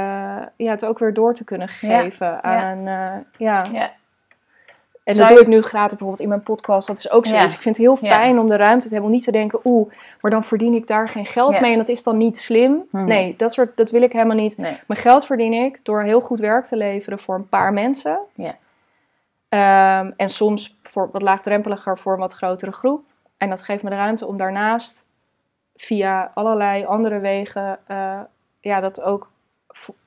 [0.57, 2.87] ja, het ook weer door te kunnen geven aan.
[2.87, 3.65] eh, ja.
[3.73, 3.93] Ja.
[5.05, 6.87] En dat doe ik nu gratis bijvoorbeeld in mijn podcast.
[6.87, 7.35] Dat is ook zo.
[7.35, 7.43] Ja.
[7.43, 8.15] Dus ik vind het heel Ja.
[8.15, 9.11] fijn om de ruimte te hebben.
[9.11, 11.61] Om niet te denken, oeh, maar dan verdien ik daar geen geld Ja.
[11.61, 11.73] mee.
[11.73, 12.83] En dat is dan niet slim.
[12.91, 13.05] Mhm.
[13.05, 14.57] Nee, dat, soort, dat wil ik helemaal niet.
[14.59, 14.81] Nee.
[14.87, 18.19] Mijn geld verdien ik door heel goed werk te leveren voor een paar mensen.
[18.35, 18.57] Ja.
[19.49, 23.05] Ehm, en soms voor wat laagdrempeliger voor een wat grotere groep.
[23.39, 25.05] En dat geeft me de ruimte om daarnaast
[25.77, 28.21] via allerlei andere wegen eh,
[28.61, 29.31] ja, dat ook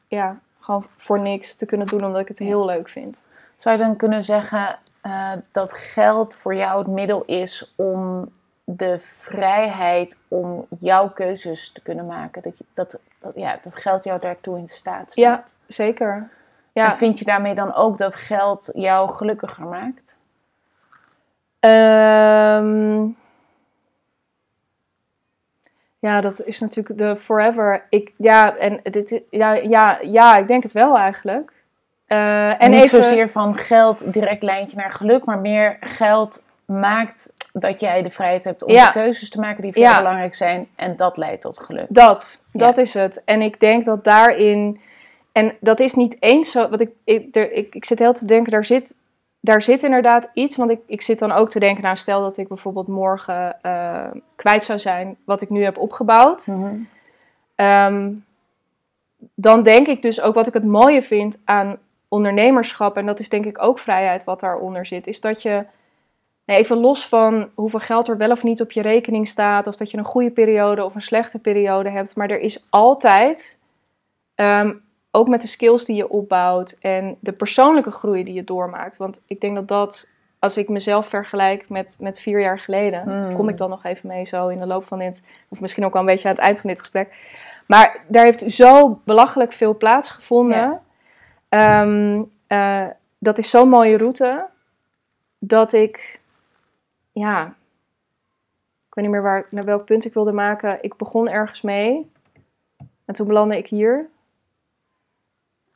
[0.07, 3.23] ja, gewoon voor niks te kunnen doen omdat ik het heel leuk vind.
[3.57, 8.29] Zou je dan kunnen zeggen eh, dat geld voor jou het middel is om
[8.63, 12.41] de vrijheid om jouw keuzes te kunnen maken?
[12.41, 15.15] Dat, je, dat, dat, ja, dat geld jou daartoe in staat stelt?
[15.15, 15.43] Ja.
[15.67, 16.29] Zeker.
[16.71, 16.91] Ja.
[16.91, 20.17] En vind je daarmee dan ook dat geld jou gelukkiger maakt?
[21.59, 23.05] Ehm,
[25.99, 27.85] ja, dat is natuurlijk de forever.
[27.89, 31.56] Ik, ja, en dit, ja, ja, ja, ik denk het wel eigenlijk.
[32.07, 37.31] Eh, en niet even, zozeer van geld direct lijntje naar geluk, maar meer geld maakt
[37.53, 38.85] dat jij de vrijheid hebt om Ja.
[38.85, 39.89] de keuzes te maken die voor Ja.
[39.89, 40.67] jou belangrijk zijn.
[40.75, 41.85] En dat leidt tot geluk.
[41.89, 42.59] Dat, Ja.
[42.59, 43.21] dat is het.
[43.25, 44.79] En ik denk dat daarin,
[45.31, 48.25] en dat is niet eens zo, wat ik, ik, er, ik, ik zit heel te
[48.25, 48.95] denken, daar zit,
[49.39, 52.37] daar zit inderdaad iets, want ik, ik zit dan ook te denken, nou stel dat
[52.37, 56.47] ik bijvoorbeeld morgen eh, kwijt zou zijn wat ik nu heb opgebouwd.
[56.47, 56.75] Mhm.
[57.55, 58.11] Ehm,
[59.35, 61.77] dan denk ik dus ook wat ik het mooie vind aan
[62.07, 65.65] ondernemerschap, en dat is denk ik ook vrijheid wat daaronder zit, is dat je,
[66.45, 69.75] nee, even los van hoeveel geld er wel of niet op je rekening staat, of
[69.75, 73.61] dat je een goede periode of een slechte periode hebt, maar er is altijd,
[74.35, 74.73] ehm,
[75.11, 79.21] ook met de skills die je opbouwt en de persoonlijke groei die je doormaakt, want
[79.27, 83.33] ik denk dat dat, als ik mezelf vergelijk met, met vier jaar geleden, Mm.
[83.33, 85.93] kom ik dan nog even mee zo in de loop van dit, of misschien ook
[85.93, 87.15] wel een beetje aan het eind van dit gesprek.
[87.67, 90.57] Maar daar heeft zo belachelijk veel plaatsgevonden.
[90.57, 90.81] Ja.
[91.49, 92.85] Ehm, eh,
[93.19, 94.45] dat is zo'n mooie route.
[95.39, 96.19] Dat ik,
[97.11, 97.45] ja,
[98.87, 100.77] ik weet niet meer waar, naar welk punt ik wilde maken.
[100.83, 102.11] Ik begon ergens mee.
[103.05, 104.09] En toen belandde ik hier.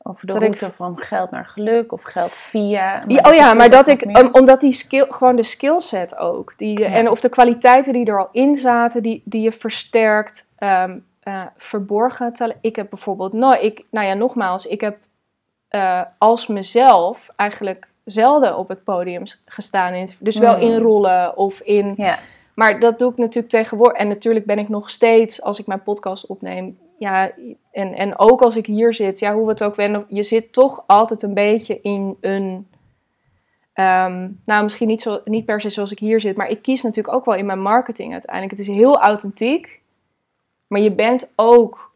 [0.04, 3.02] Over de Dat ik- route van geld naar geluk of geld via.
[3.06, 6.16] Ja, dat oh ja, maar dat nog ik, om- omdat die skill, gewoon de skillset
[6.16, 6.86] ook, die, Ja.
[6.86, 11.46] en of de kwaliteiten die er al in zaten, die, die je versterkt, ehm, eh,
[11.56, 12.32] verborgen.
[12.60, 14.98] Ik heb bijvoorbeeld, nou, ik, nou ja, nogmaals, ik heb
[15.72, 19.94] eh, als mezelf eigenlijk zelden op het podium gestaan.
[19.94, 20.62] In dus wel Hmm.
[20.62, 22.18] in rollen of in Ja,
[22.54, 23.98] maar dat doe ik natuurlijk tegenwoordig.
[23.98, 27.30] En natuurlijk ben ik nog steeds, als ik mijn podcast opneem, ja,
[27.72, 30.52] en, en ook als ik hier zit, ja, hoe we het ook wenden, je zit
[30.52, 32.68] toch altijd een beetje in een.
[33.72, 36.82] ehm, nou, misschien niet, zo, niet per se zoals ik hier zit, maar ik kies
[36.82, 38.58] natuurlijk ook wel in mijn marketing uiteindelijk.
[38.58, 39.80] Het is heel authentiek,
[40.66, 41.92] maar je bent ook,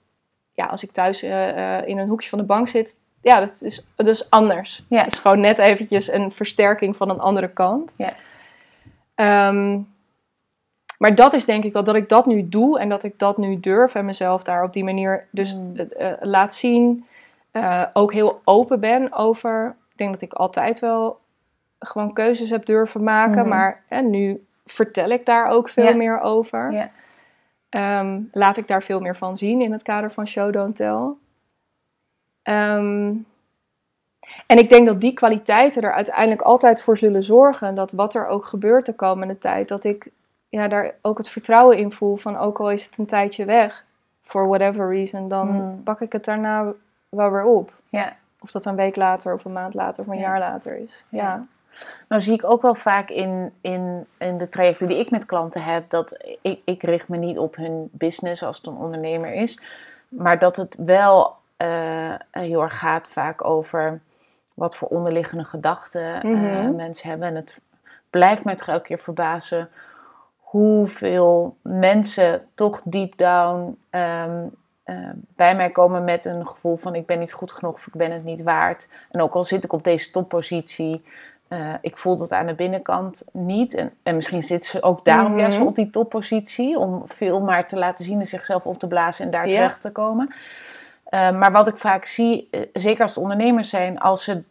[0.53, 2.97] ja, als ik thuis eh, eh, in een hoekje van de bank zit,
[3.27, 4.85] ja, dat is, dat is anders.
[4.89, 5.03] Ja.
[5.03, 7.95] Het is gewoon net eventjes een versterking van een andere kant.
[7.97, 8.13] Ja.
[9.15, 9.79] Ehm,
[10.99, 13.37] maar dat is denk ik wel dat ik dat nu doe en dat ik dat
[13.39, 15.77] nu durf en mezelf daar op die manier dus Mm.
[15.77, 17.07] eh, eh, laat zien.
[17.51, 19.77] Eh, ook heel open ben over.
[19.91, 21.19] Ik denk dat ik altijd wel
[21.79, 23.49] gewoon keuzes heb durven maken, Mhm.
[23.49, 25.95] maar hè, nu vertel ik daar ook veel Ja.
[25.97, 26.73] meer over.
[26.73, 26.91] ja.
[27.69, 31.15] Ehm, laat ik daar veel meer van zien in het kader van Show Don't Tell.
[32.47, 33.13] Ehm,
[34.47, 38.27] en ik denk dat die kwaliteiten er uiteindelijk altijd voor zullen zorgen dat wat er
[38.27, 40.09] ook gebeurt de komende tijd, dat ik
[40.49, 43.85] ja, daar ook het vertrouwen in voel van ook al is het een tijdje weg,
[44.23, 45.83] for whatever reason, dan Hmm.
[45.83, 46.73] pak ik het daarna
[47.09, 47.73] wel weer op.
[47.89, 48.17] ja.
[48.41, 50.21] Of dat een week later of een maand later of een Ja.
[50.23, 51.05] jaar later is.
[51.09, 51.23] Ja.
[51.23, 51.47] Ja.
[52.09, 55.63] Nou zie ik ook wel vaak in, in, in de trajecten die ik met klanten
[55.63, 59.59] heb, dat ik, ik richt me niet op hun business als het een ondernemer is,
[60.09, 64.01] maar dat het wel uh, heel erg gaat vaak over
[64.55, 66.75] wat voor onderliggende gedachten eh, Mhm.
[66.75, 67.29] mensen hebben.
[67.29, 67.61] En het
[68.11, 69.69] blijft mij toch elke keer verbazen
[70.39, 74.45] hoeveel mensen toch deep down ehm,
[74.85, 77.93] eh, bij mij komen met een gevoel van ik ben niet goed genoeg of ik
[77.95, 78.89] ben het niet waard.
[79.11, 81.05] En ook al zit ik op deze toppositie,
[81.49, 83.75] eh, ik voel dat aan de binnenkant niet.
[83.75, 85.41] En, en misschien zit ze ook daarom Mhm.
[85.41, 89.25] juist op die toppositie, om veel maar te laten zien en zichzelf op te blazen
[89.25, 90.35] en daar terecht te komen.
[91.07, 94.43] Eh, maar wat ik vaak zie, eh, zeker als het ondernemers zijn, als ze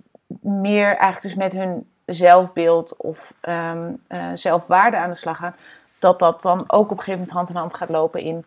[0.42, 5.56] meer eigenlijk dus met hun zelfbeeld of ehm, eh, zelfwaarde aan de slag gaan,
[6.00, 8.46] dat dat dan ook op een gegeven moment hand in hand gaat lopen in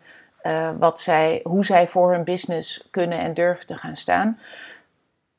[0.77, 4.39] wat zij, hoe zij voor hun business kunnen en durven te gaan staan.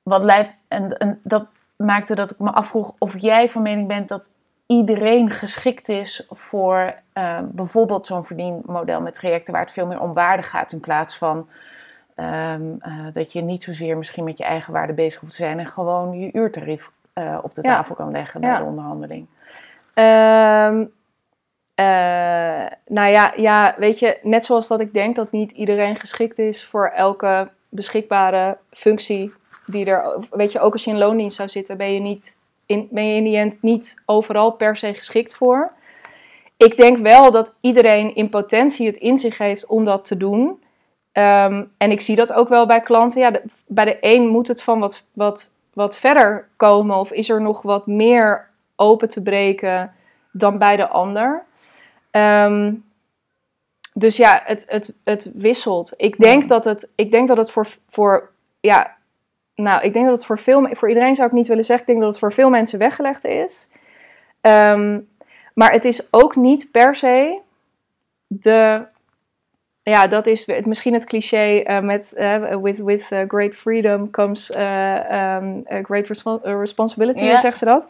[0.02, 1.46] Wat leidt, en, en dat
[1.76, 4.30] maakte dat ik me afvroeg of jij van mening bent dat
[4.66, 10.12] iedereen geschikt is voor eh, bijvoorbeeld zo'n verdienmodel met trajecten waar het veel meer om
[10.12, 11.48] waarde gaat in plaats van
[12.20, 15.58] ehm, eh, dat je niet zozeer misschien met je eigen waarde bezig hoeft te zijn
[15.58, 17.74] en gewoon je uurtarief eh, op de Ja.
[17.76, 18.58] tafel kan leggen bij Ja.
[18.58, 19.26] de onderhandeling.
[19.94, 20.84] Ehm,
[21.74, 26.38] eh, nou ja, ja, weet je, net zoals dat ik denk dat niet iedereen geschikt
[26.38, 29.32] is voor elke beschikbare functie
[29.66, 32.88] die er, weet je, ook als je in loondienst zou zitten, ben je niet in,
[32.90, 35.72] ben je in die end niet overal per se geschikt voor.
[36.56, 40.59] Ik denk wel dat iedereen in potentie het in zich heeft om dat te doen.
[41.12, 43.20] Ehm, en ik zie dat ook wel bij klanten.
[43.20, 47.28] Ja, de- bij de een moet het van wat, wat, wat verder komen, of is
[47.28, 49.94] er nog wat meer open te breken
[50.32, 51.44] dan bij de ander.
[52.10, 52.72] Ehm,
[53.94, 55.94] dus ja, het, het, het wisselt.
[55.96, 58.30] Ik denk dat het, ik denk dat het voor, voor,
[58.60, 58.96] ja,
[59.54, 61.92] nou, ik denk dat het voor veel, voor iedereen zou ik niet willen zeggen, ik
[61.92, 63.68] denk dat het voor veel mensen weggelegd is.
[64.40, 65.00] Ehm,
[65.54, 67.38] maar het is ook niet per se
[68.26, 68.86] de,
[69.82, 74.50] ja, dat is misschien het cliché eh, met eh, with, with eh, great freedom comes
[74.50, 77.88] eh, um, a great respo- responsibility, zegt ze dat?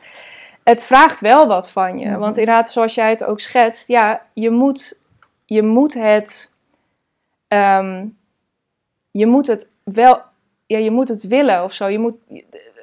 [0.64, 2.09] Het vraagt wel wat van je.
[2.09, 2.18] Mhm.
[2.18, 5.05] Want inderdaad, zoals jij het ook schetst, ja, je moet,
[5.45, 6.59] je moet het,
[7.49, 8.07] ehm,
[9.11, 10.20] je moet het wel,
[10.66, 11.86] ja, je moet het willen of zo.
[11.86, 12.14] Je moet,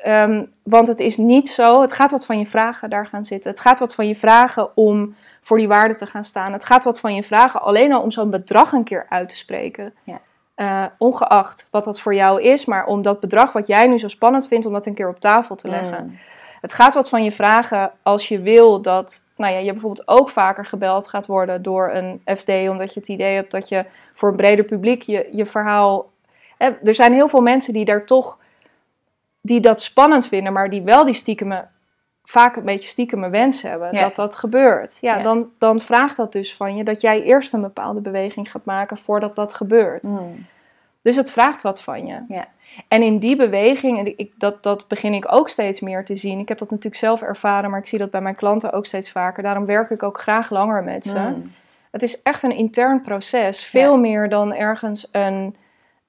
[0.04, 3.52] ehm, want het is niet zo, het gaat wat van je vragen daar gaan zitten.
[3.52, 5.16] Het gaat wat van je vragen om
[5.48, 6.54] voor die waarde te gaan staan.
[6.54, 9.36] Het gaat wat van je vragen alleen al om zo'n bedrag een keer uit te
[9.36, 9.94] spreken.
[10.04, 10.20] Ja.
[10.56, 14.08] Eh, ongeacht wat dat voor jou is, maar om dat bedrag wat jij nu zo
[14.08, 16.04] spannend vindt, om dat een keer op tafel te leggen.
[16.04, 16.18] Mm.
[16.62, 20.30] Het gaat wat van je vragen als je wil dat, nou ja, je bijvoorbeeld ook
[20.30, 24.30] vaker gebeld gaat worden door een FD, omdat je het idee hebt dat je voor
[24.30, 26.10] een breder publiek je, je verhaal.
[26.58, 28.38] Hè, er zijn heel veel mensen die daar toch,
[29.42, 31.68] die dat spannend vinden, maar die wel die stiekeme,
[32.30, 34.02] vaak een beetje stiekeme wens hebben Ja.
[34.02, 34.98] dat dat gebeurt.
[35.02, 35.24] Ja, Ja.
[35.24, 38.98] Dan, dan vraagt dat dus van je dat jij eerst een bepaalde beweging gaat maken
[38.98, 40.04] voordat dat gebeurt.
[40.04, 40.46] Mm.
[41.02, 42.22] Dus het vraagt wat van je.
[42.28, 42.48] Ja.
[42.88, 46.40] En in die beweging, en ik, dat, dat begin ik ook steeds meer te zien.
[46.40, 49.12] Ik heb dat natuurlijk zelf ervaren, maar ik zie dat bij mijn klanten ook steeds
[49.12, 49.44] vaker.
[49.44, 51.20] Daarom werk ik ook graag langer met ze.
[51.20, 51.54] Mm.
[51.92, 53.66] Het is echt een intern proces.
[53.66, 55.56] Veel meer dan ergens een,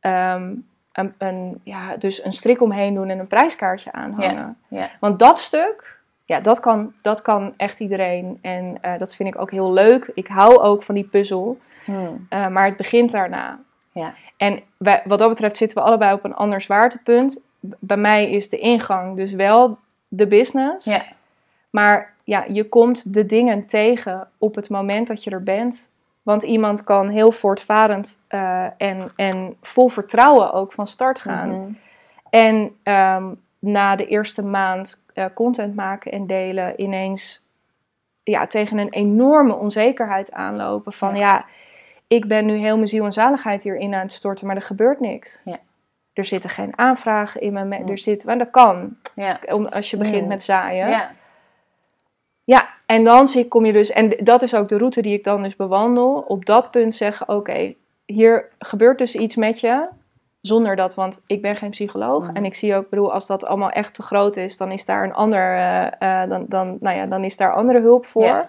[0.01, 0.55] ehm,
[0.93, 4.57] een, een, ja, dus een strik omheen doen en een prijskaartje aanhangen.
[4.69, 4.91] Ja.
[5.01, 5.98] Want dat stuk,
[6.29, 8.39] ja, dat kan, dat kan echt iedereen.
[8.43, 10.11] En eh, dat vind ik ook heel leuk.
[10.15, 11.59] Ik hou ook van die puzzel.
[11.85, 12.27] Mm.
[12.29, 13.61] Eh, maar het begint daarna.
[13.93, 14.15] Ja.
[14.37, 17.45] En wij, wat dat betreft zitten we allebei op een ander zwaartepunt.
[17.69, 20.85] B- Bij mij is de ingang dus wel de business.
[20.87, 21.03] Ja.
[21.71, 25.91] Maar ja, je komt de dingen tegen op het moment dat je er bent.
[26.23, 31.49] Want iemand kan heel voortvarend eh, en, en vol vertrouwen ook van start gaan.
[31.51, 31.71] Mhm.
[32.31, 33.25] En ehm,
[33.59, 37.47] na de eerste maand eh, content maken en delen ineens
[38.23, 40.93] ja, tegen een enorme onzekerheid aanlopen.
[40.93, 41.21] Van Ja.
[41.21, 41.47] ja,
[42.07, 45.01] ik ben nu heel mijn ziel en zaligheid hierin aan het storten, maar er gebeurt
[45.01, 45.43] niks.
[45.45, 45.59] Ja.
[46.13, 47.89] Er zitten geen aanvragen in mijn...
[47.89, 48.97] Er zit, maar dat kan,
[49.71, 50.29] als je begint Mm.
[50.29, 50.89] met zaaien.
[50.89, 51.11] Ja.
[52.45, 55.25] Ja, en dan zie, kom je dus, en dat is ook de route die ik
[55.25, 56.25] dan dus bewandel.
[56.29, 57.75] Op dat punt zeggen: Oké,
[58.07, 59.89] hier gebeurt dus iets met je.
[60.41, 62.27] Zonder dat, want ik ben geen psycholoog.
[62.27, 62.37] Mhm.
[62.37, 65.05] En ik zie ook, bedoel, als dat allemaal echt te groot is, dan is daar
[65.05, 68.49] een ander, eh, eh, dan, dan, nou ja, dan is daar andere hulp voor.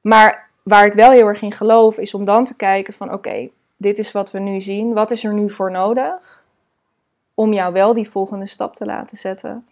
[0.00, 3.48] Maar waar ik wel heel erg in geloof, is om dan te kijken van oké,
[3.76, 4.92] dit is wat we nu zien.
[4.92, 6.44] Wat is er nu voor nodig?
[7.34, 9.66] Om jou wel die volgende stap te laten zetten.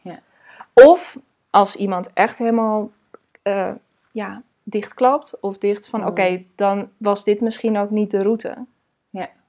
[0.72, 1.18] Of
[1.50, 2.90] als iemand echt helemaal
[3.42, 3.70] eh,
[4.12, 6.06] ja, dichtklapt of dicht van Mm.
[6.06, 8.56] oké, dan was dit misschien ook niet de route.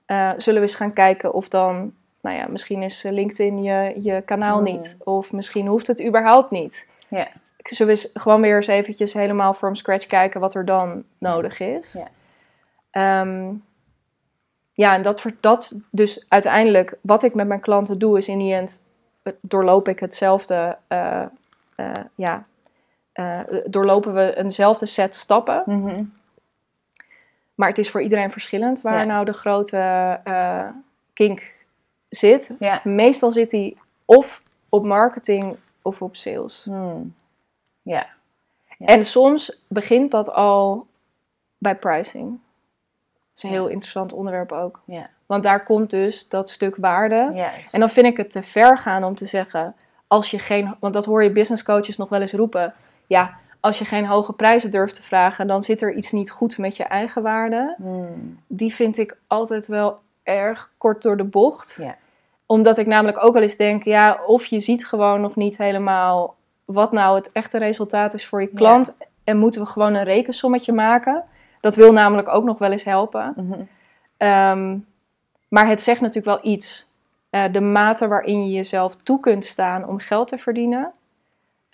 [0.06, 4.22] Eh, zullen we eens gaan kijken of dan, nou ja, misschien is LinkedIn je, je
[4.22, 4.64] kanaal Mm.
[4.64, 4.96] niet.
[5.04, 6.88] Of misschien hoeft het überhaupt niet.
[7.08, 7.28] Ja.
[7.64, 11.60] zullen we eens gewoon weer eens eventjes helemaal from scratch kijken wat er dan nodig
[11.60, 11.94] is.
[11.94, 12.08] Ja.
[12.92, 13.54] Ehm,
[14.74, 18.54] ja, en dat, dat dus uiteindelijk, wat ik met mijn klanten doe, is in die
[18.54, 18.82] end
[19.24, 21.26] eh, doorloop ik hetzelfde, eh,
[22.16, 22.46] ja,
[23.66, 25.64] doorlopen we eenzelfde set stappen.
[25.66, 26.04] Mhm.
[27.56, 29.04] Maar het is voor iedereen verschillend waar Ja.
[29.04, 29.78] nou de grote
[30.24, 30.68] eh,
[31.14, 31.54] kink
[32.10, 32.56] zit.
[32.60, 32.82] Ja.
[32.84, 36.64] Meestal zit die of op marketing of op sales.
[36.66, 37.16] Hmm.
[37.82, 38.08] Ja.
[38.78, 38.86] Ja.
[38.86, 40.88] En soms begint dat al
[41.58, 42.30] bij pricing.
[42.30, 44.80] Dat is een heel interessant onderwerp ook.
[44.86, 45.10] Ja.
[45.26, 47.32] Want daar komt dus dat stuk waarde.
[47.34, 47.74] Juist.
[47.74, 49.76] En dan vind ik het te ver gaan om te zeggen,
[50.08, 52.74] als je geen, want dat hoor je business coaches nog wel eens roepen.
[53.08, 56.58] Ja, als je geen hoge prijzen durft te vragen, dan zit er iets niet goed
[56.58, 57.76] met je eigen waarde.
[57.78, 58.40] Hmm.
[58.48, 61.78] Die vind ik altijd wel erg kort door de bocht.
[61.82, 61.96] Ja.
[62.46, 66.36] Omdat ik namelijk ook wel eens denk, ja, of je ziet gewoon nog niet helemaal
[66.66, 68.98] wat nou het echte resultaat is voor je klant.
[69.24, 71.24] En moeten we gewoon een rekensommetje maken.
[71.62, 73.34] Dat wil namelijk ook nog wel eens helpen.
[73.36, 73.62] Mhm.
[74.18, 74.78] Ehm,
[75.48, 76.88] maar het zegt natuurlijk wel iets.
[77.30, 80.92] Eh, de mate waarin je jezelf toe kunt staan om geld te verdienen.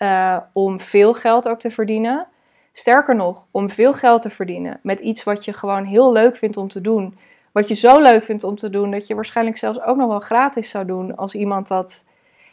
[0.00, 2.26] Eh, om veel geld ook te verdienen.
[2.72, 6.56] Sterker nog, om veel geld te verdienen met iets wat je gewoon heel leuk vindt
[6.56, 7.18] om te doen.
[7.52, 10.20] Wat je zo leuk vindt om te doen dat je waarschijnlijk zelfs ook nog wel
[10.20, 12.04] gratis zou doen als iemand dat.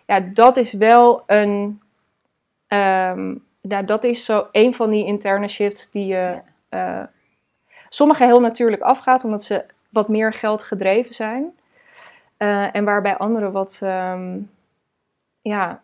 [0.06, 1.82] Ja, dat is wel een.
[2.68, 6.40] ehm, nou, dat is zo een van die interne shifts die je.
[6.70, 7.04] eh
[7.90, 11.58] sommige heel natuurlijk afgaat omdat ze wat meer geld gedreven zijn.
[12.38, 13.80] Eh, en waarbij anderen wat.
[13.84, 14.40] ehm,
[15.42, 15.82] ja,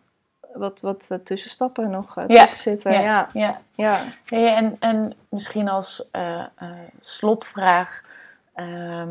[0.54, 2.92] wat, wat eh, tussenstappen nog eh, tussen zitten.
[2.92, 3.28] Ja.
[3.32, 4.00] Ja, Ja.
[4.26, 6.44] Hey, en, en misschien als eh,
[7.00, 8.02] slotvraag,
[8.54, 9.08] ehm,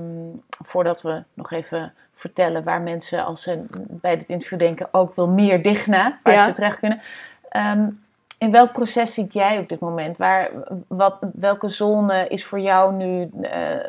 [0.66, 5.28] voordat we nog even vertellen waar mensen als ze bij dit interview denken ook wel
[5.28, 6.46] meer dichtna, waar Ja.
[6.46, 7.02] ze terecht kunnen.
[7.50, 7.90] Ehm,
[8.38, 10.18] in welk proces zit jij op dit moment?
[10.18, 10.50] Waar,
[10.88, 13.30] wat, welke zone is voor jou nu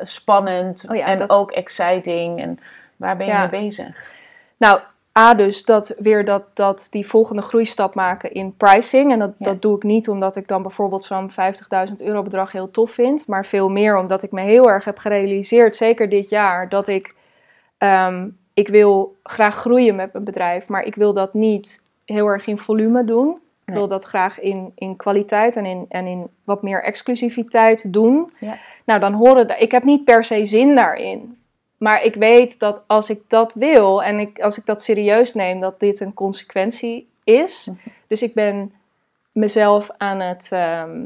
[0.01, 2.41] spannend Oh ja, en dat- ook exciting?
[2.41, 2.57] En
[2.95, 3.39] waar ben je Ja.
[3.39, 4.13] mee bezig?
[4.57, 4.79] Nou,
[5.19, 9.11] A dus dat weer dat, dat die volgende groeistap maken in pricing.
[9.11, 9.45] En dat, Ja.
[9.45, 13.27] dat doe ik niet omdat ik dan bijvoorbeeld zo'n 50.000 euro bedrag heel tof vind.
[13.27, 17.15] Maar veel meer omdat ik me heel erg heb gerealiseerd, zeker dit jaar, dat ik...
[17.77, 22.47] ehm, ik wil graag groeien met mijn bedrijf, maar ik wil dat niet heel erg
[22.47, 23.39] in volume doen.
[23.65, 28.31] Ik wil dat graag in, in kwaliteit en in, en in wat meer exclusiviteit doen.
[28.39, 28.57] Ja.
[28.85, 29.61] Nou, dan horen...
[29.61, 31.37] Ik heb niet per se zin daarin.
[31.85, 35.59] Maar ik weet dat als ik dat wil en ik, als ik dat serieus neem,
[35.59, 37.65] dat dit een consequentie is.
[37.65, 37.89] Mhm.
[38.07, 38.73] Dus ik ben
[39.31, 41.01] mezelf aan het, ehm,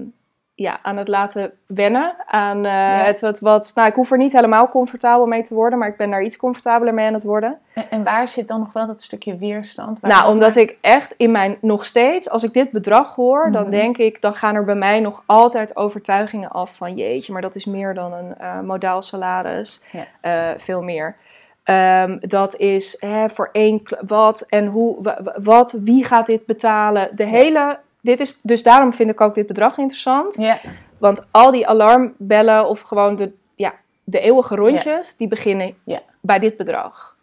[0.60, 2.16] ja, aan het laten wennen.
[2.26, 3.72] Aan eh, het wat, wat.
[3.76, 6.38] Nou, ik hoef er niet helemaal comfortabel mee te worden, maar ik ben daar iets
[6.38, 7.58] comfortabeler mee aan het worden.
[7.74, 10.02] En, en waar zit dan nog wel dat stukje weerstand?
[10.02, 13.72] Nou, omdat ik echt in mijn nog steeds, als ik dit bedrag hoor, dan Mhm.
[13.72, 17.56] denk ik, dan gaan er bij mij nog altijd overtuigingen af van jeetje, maar dat
[17.56, 20.06] is meer dan een eh modaal salaris, Ja.
[20.22, 21.16] Eh, veel meer.
[21.64, 26.46] Ehm, dat is hè, voor één wat en hoe, wa- wa- wat, wie gaat dit
[26.46, 27.10] betalen?
[27.16, 30.36] De hele, dit is, dus daarom vind ik ook dit bedrag interessant.
[30.36, 30.60] Ja,
[30.98, 33.74] Want al die alarmbellen of gewoon de, ja,
[34.04, 36.02] de eeuwige rondjes, die beginnen Ja.
[36.22, 37.16] bij dit bedrag.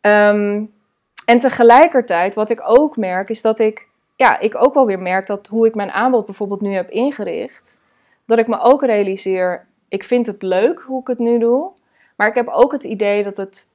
[0.00, 0.64] Ehm,
[1.24, 5.26] en tegelijkertijd, wat ik ook merk, is dat ik, ja, ik ook wel weer merk
[5.26, 7.80] dat hoe ik mijn aanbod bijvoorbeeld nu heb ingericht,
[8.26, 11.70] dat ik me ook realiseer, ik vind het leuk hoe ik het nu doe,
[12.16, 13.66] maar ik heb ook het idee dat het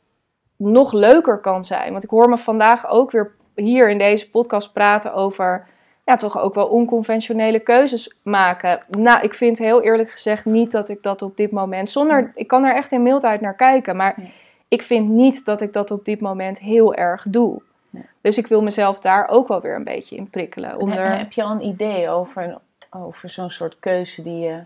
[0.57, 1.91] nog leuker kan zijn.
[1.91, 5.68] Want ik hoor me vandaag ook weer hier in deze podcast praten over
[6.06, 8.86] ja, toch ook wel onconventionele keuzes maken.
[8.89, 12.47] Nou, ik vind heel eerlijk gezegd niet dat ik dat op dit moment, zonder, ik
[12.47, 14.34] kan er echt in mildheid naar kijken, maar Nee.
[14.68, 17.62] ik vind niet dat ik dat op dit moment heel erg doe.
[17.89, 18.04] Nee.
[18.22, 20.80] Dus ik wil mezelf daar ook wel weer een beetje in prikkelen.
[20.80, 21.18] Om er...
[21.18, 22.58] Heb je al een idee over, een-
[23.01, 24.60] over zo'n soort keuze die je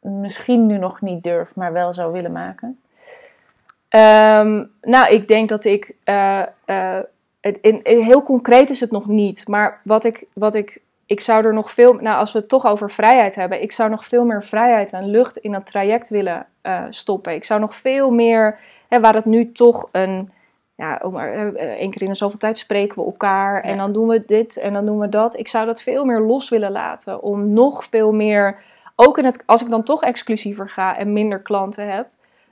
[0.00, 2.80] misschien nu nog niet durft, maar wel zou willen maken?
[3.88, 5.94] Ehm, nou, ik denk dat ik.
[6.04, 6.98] eh, eh,
[7.60, 9.48] in, in- heel concreet is het nog niet.
[9.48, 10.80] Maar wat ik, wat ik.
[11.06, 11.94] Ik zou er nog veel.
[11.94, 13.62] Nou, als we het toch over vrijheid hebben.
[13.62, 17.34] Ik zou nog veel meer vrijheid en lucht in dat traject willen eh, stoppen.
[17.34, 18.58] Ik zou nog veel meer.
[18.88, 20.30] Hè, waar het nu toch een.
[20.74, 23.62] Ja, eh, eh, één keer in de zoveel tijd spreken we elkaar.
[23.62, 25.38] En dan doen we dit en dan doen we dat.
[25.38, 27.22] Ik zou dat veel meer los willen laten.
[27.22, 28.58] Om nog veel meer.
[28.96, 32.06] Ook in het, als ik dan toch exclusiever ga en minder klanten heb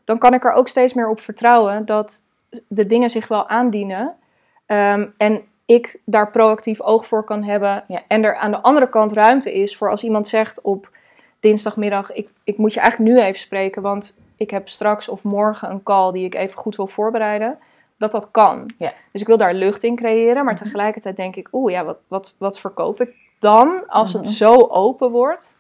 [0.06, 2.20] dan kan ik er ook steeds meer op vertrouwen dat
[2.68, 4.14] de dingen zich wel aandienen.
[4.66, 7.84] Ehm, en ik daar proactief oog voor kan hebben.
[7.88, 8.02] Ja.
[8.08, 10.90] En er aan de andere kant ruimte is voor als iemand zegt op
[11.40, 15.70] dinsdagmiddag: ik, ik moet je eigenlijk nu even spreken, want ik heb straks of morgen
[15.70, 17.58] een call die ik even goed wil voorbereiden.
[17.98, 18.70] Dat dat kan.
[18.78, 18.92] Ja.
[19.12, 20.62] Dus ik wil daar lucht in creëren, maar Mhm.
[20.62, 24.30] tegelijkertijd denk ik: oeh ja, wat, wat, wat verkoop ik dan, als het Mhm.
[24.32, 25.54] zo open wordt.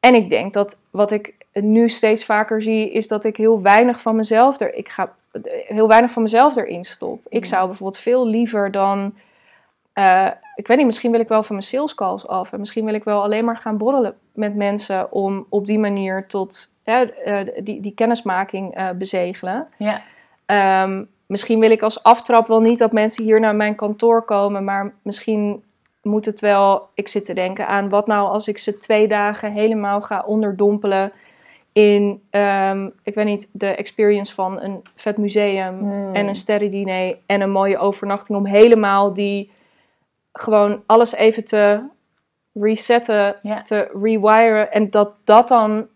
[0.00, 4.00] En ik denk dat wat ik nu steeds vaker zie, is dat ik heel weinig
[4.00, 5.14] van mezelf er, ik ga
[5.66, 7.20] heel weinig van mezelf erin stop.
[7.28, 7.48] Ik Mhm.
[7.48, 9.14] zou bijvoorbeeld veel liever dan,
[9.92, 12.52] eh, ik weet niet, misschien wil ik wel van mijn sales calls af.
[12.52, 16.26] En misschien wil ik wel alleen maar gaan borrelen met mensen om op die manier
[16.26, 19.68] tot hè, eh, die, die kennismaking eh, bezegelen.
[19.78, 20.02] Ja.
[20.46, 24.64] Ehm, misschien wil ik als aftrap wel niet dat mensen hier naar mijn kantoor komen,
[24.64, 25.62] maar misschien
[26.02, 26.88] moet het wel.
[26.94, 31.12] Ik zit te denken aan wat nou als ik ze twee dagen helemaal ga onderdompelen
[31.74, 36.14] in, ehm, ik weet niet, de experience van een vet museum Hmm.
[36.14, 39.50] en een sterrendiner en een mooie overnachting om helemaal die
[40.32, 41.80] gewoon alles even te
[42.52, 43.62] resetten, Ja.
[43.62, 45.86] te rewiren en dat dat dan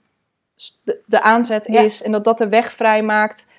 [0.82, 1.80] de, de aanzet Ja.
[1.80, 3.52] is en dat dat de weg vrij maakt.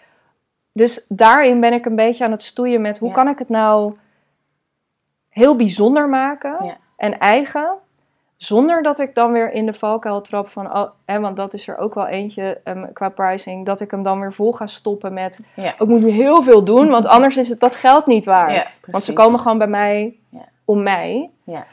[0.71, 3.13] Dus daarin ben ik een beetje aan het stoeien met hoe Ja.
[3.13, 3.93] kan ik het nou
[5.29, 7.69] heel bijzonder maken en eigen.
[8.39, 11.67] Zonder dat ik dan weer in de valkuil trap van, oh, hè, want dat is
[11.67, 15.13] er ook wel eentje ehm, qua pricing, dat ik hem dan weer vol ga stoppen
[15.13, 15.73] met, Ja.
[15.73, 18.79] ik moet nu heel veel doen, want anders is het dat geld niet waard.
[18.81, 20.15] Ja, want ze komen gewoon bij mij
[20.65, 21.29] om mij.
[21.43, 21.65] Ja.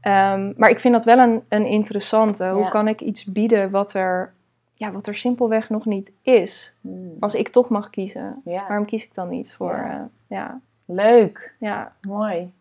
[0.00, 2.48] Ehm, maar ik vind dat wel een, een interessante.
[2.48, 4.32] Hoe kan ik iets bieden wat er,
[4.74, 6.74] ja, wat er simpelweg nog niet is?
[6.80, 7.16] Hmm.
[7.20, 8.64] Als ik toch mag kiezen, Ja.
[8.68, 9.76] waarom kies ik dan niet voor?
[9.76, 9.90] Ja.
[9.92, 10.00] eh,
[10.38, 11.54] ja, Leuk.
[11.58, 11.92] ja.
[12.00, 12.52] Mooi.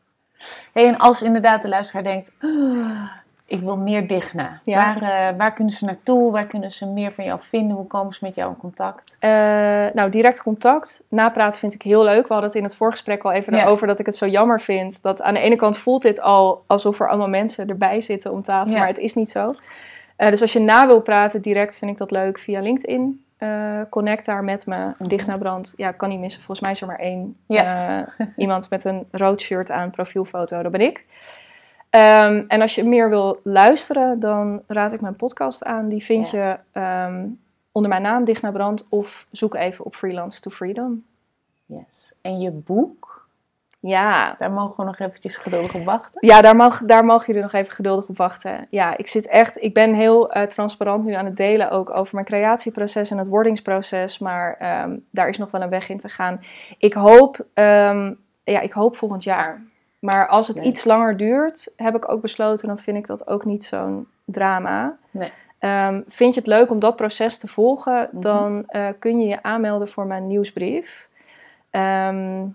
[0.74, 3.10] Hey, en als inderdaad de luisteraar denkt, "Ah,
[3.48, 4.60] ik wil meer Digna.
[4.64, 5.00] Ja.
[5.00, 6.32] Waar, eh, waar kunnen ze naartoe?
[6.32, 7.78] Waar kunnen ze meer van jou vinden?
[7.78, 9.16] Hoe komen ze met jou in contact?
[9.20, 9.30] Eh,
[9.94, 11.04] nou, direct contact.
[11.10, 12.28] Napraten vind ik heel leuk.
[12.28, 13.66] We hadden het in het voorgesprek al even Ja.
[13.66, 15.02] over dat ik het zo jammer vind.
[15.02, 18.42] Dat aan de ene kant voelt dit al alsof er allemaal mensen erbij zitten om
[18.42, 18.78] tafel, Ja.
[18.78, 19.54] maar het is niet zo.
[20.16, 23.22] Eh, dus als je na wil praten direct, vind ik dat leuk via LinkedIn.
[23.90, 24.94] Connect daar met me.
[24.98, 26.42] Digna Brand, ja, kan niet missen.
[26.42, 27.38] Volgens mij is er maar één.
[28.38, 31.06] Iemand met een rood shirt aan, profielfoto, dat ben ik.
[31.98, 35.88] Ehm, en als je meer wil luisteren, dan raad ik mijn podcast aan.
[35.88, 37.26] Die vind je ehm,
[37.72, 41.06] onder mijn naam, Digna Brand, of zoek even op Freelance to Freedom.
[41.66, 42.14] Yes.
[42.22, 43.28] En je boek,
[43.80, 46.28] Ja, daar mogen we nog eventjes geduldig op wachten.
[46.28, 48.68] ja daar, mag, daar mogen jullie nog even geduldig op wachten.
[48.70, 52.14] Ja, ik zit echt, ik ben heel eh, transparant nu aan het delen ook over
[52.16, 54.20] mijn creatieproces en het wordingsproces.
[54.20, 56.42] Maar ehm, daar is nog wel een weg in te gaan.
[56.78, 57.46] Ik hoop,
[58.44, 59.62] ja, ik hoop volgend jaar.
[60.08, 63.46] Maar als het iets langer duurt, heb ik ook besloten, dan vind ik dat ook
[63.46, 64.98] niet zo'n drama.
[65.12, 65.32] Nee.
[65.60, 68.22] Ehm, vind je het leuk om dat proces te volgen, Mhm.
[68.22, 71.10] dan eh, kun je je aanmelden voor mijn nieuwsbrief.
[71.70, 72.46] Ehm,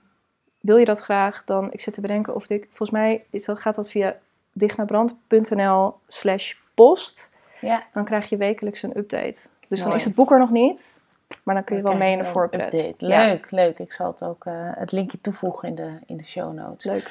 [0.60, 3.58] wil je dat graag, dan ik zit te bedenken of ik, volgens mij is dat,
[3.58, 4.16] gaat dat via
[4.52, 7.30] dignabrand.nl slash post.
[7.60, 7.82] Ja.
[7.94, 9.42] Dan krijg je wekelijks een update.
[9.68, 11.00] Dus dan is het boek er nog niet,
[11.42, 12.94] maar dan kun je wel mee in de voorpret.
[12.98, 13.78] Ja, Leuk, leuk.
[13.78, 16.84] Ik zal het ook, eh, het linkje toevoegen in de, in de show notes.
[16.84, 17.10] leuk.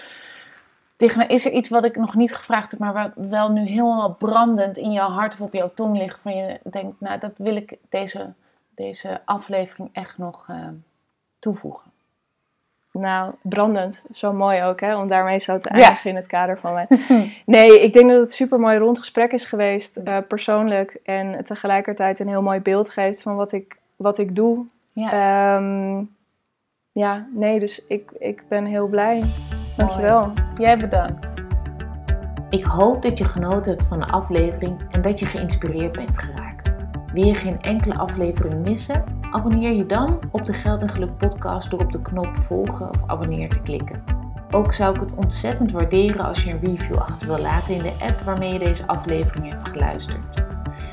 [0.98, 4.14] Digna, is er iets wat ik nog niet gevraagd heb, maar wat wel nu helemaal
[4.14, 6.20] brandend in jouw hart of op jouw tong ligt?
[6.22, 8.34] Van je denkt, nou, dat wil ik deze,
[8.76, 10.56] deze aflevering echt nog eh,
[11.40, 11.92] toevoegen.
[12.94, 14.06] Nou, brandend.
[14.12, 14.96] Zo mooi ook, hè?
[14.98, 15.82] Om daarmee zo te Ja.
[15.84, 16.88] eindigen in het kader van mijn...
[17.46, 20.98] Nee, ik denk dat het een super mooi rond gesprek is geweest, eh, persoonlijk.
[21.04, 24.66] En tegelijkertijd een heel mooi beeld geeft van wat ik, wat ik doe.
[24.94, 26.04] Ja, Ehm,
[26.92, 29.24] ja, nee, dus ik, ik ben heel blij.
[29.78, 30.32] Dankjewel.
[30.58, 31.34] jij bedankt.
[32.50, 36.76] Ik hoop dat je genoten hebt van de aflevering en dat je geïnspireerd bent geraakt.
[37.14, 39.04] Wil je geen enkele aflevering missen?
[39.32, 43.04] Abonneer je dan op de Geld en Geluk podcast door op de knop volgen of
[43.08, 44.04] abonneer te klikken.
[44.52, 47.94] Ook zou ik het ontzettend waarderen als je een review achter wil laten in de
[48.00, 50.46] app waarmee je deze aflevering hebt geluisterd.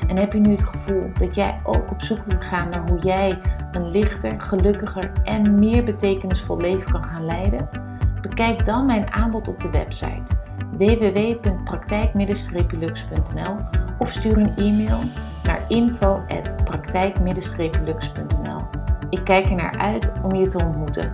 [0.09, 2.99] En heb je nu het gevoel dat jij ook op zoek wilt gaan naar hoe
[2.99, 3.39] jij
[3.71, 7.69] een lichter, gelukkiger en meer betekenisvol leven kan gaan leiden?
[8.21, 10.33] Bekijk dan mijn aanbod op de website
[10.71, 13.55] www.praktijk-lux.nl
[13.97, 14.99] of stuur een e-mail
[15.43, 18.61] naar info.praktijk-lux.nl.
[19.09, 21.11] Ik kijk er naar uit om je te ontmoeten.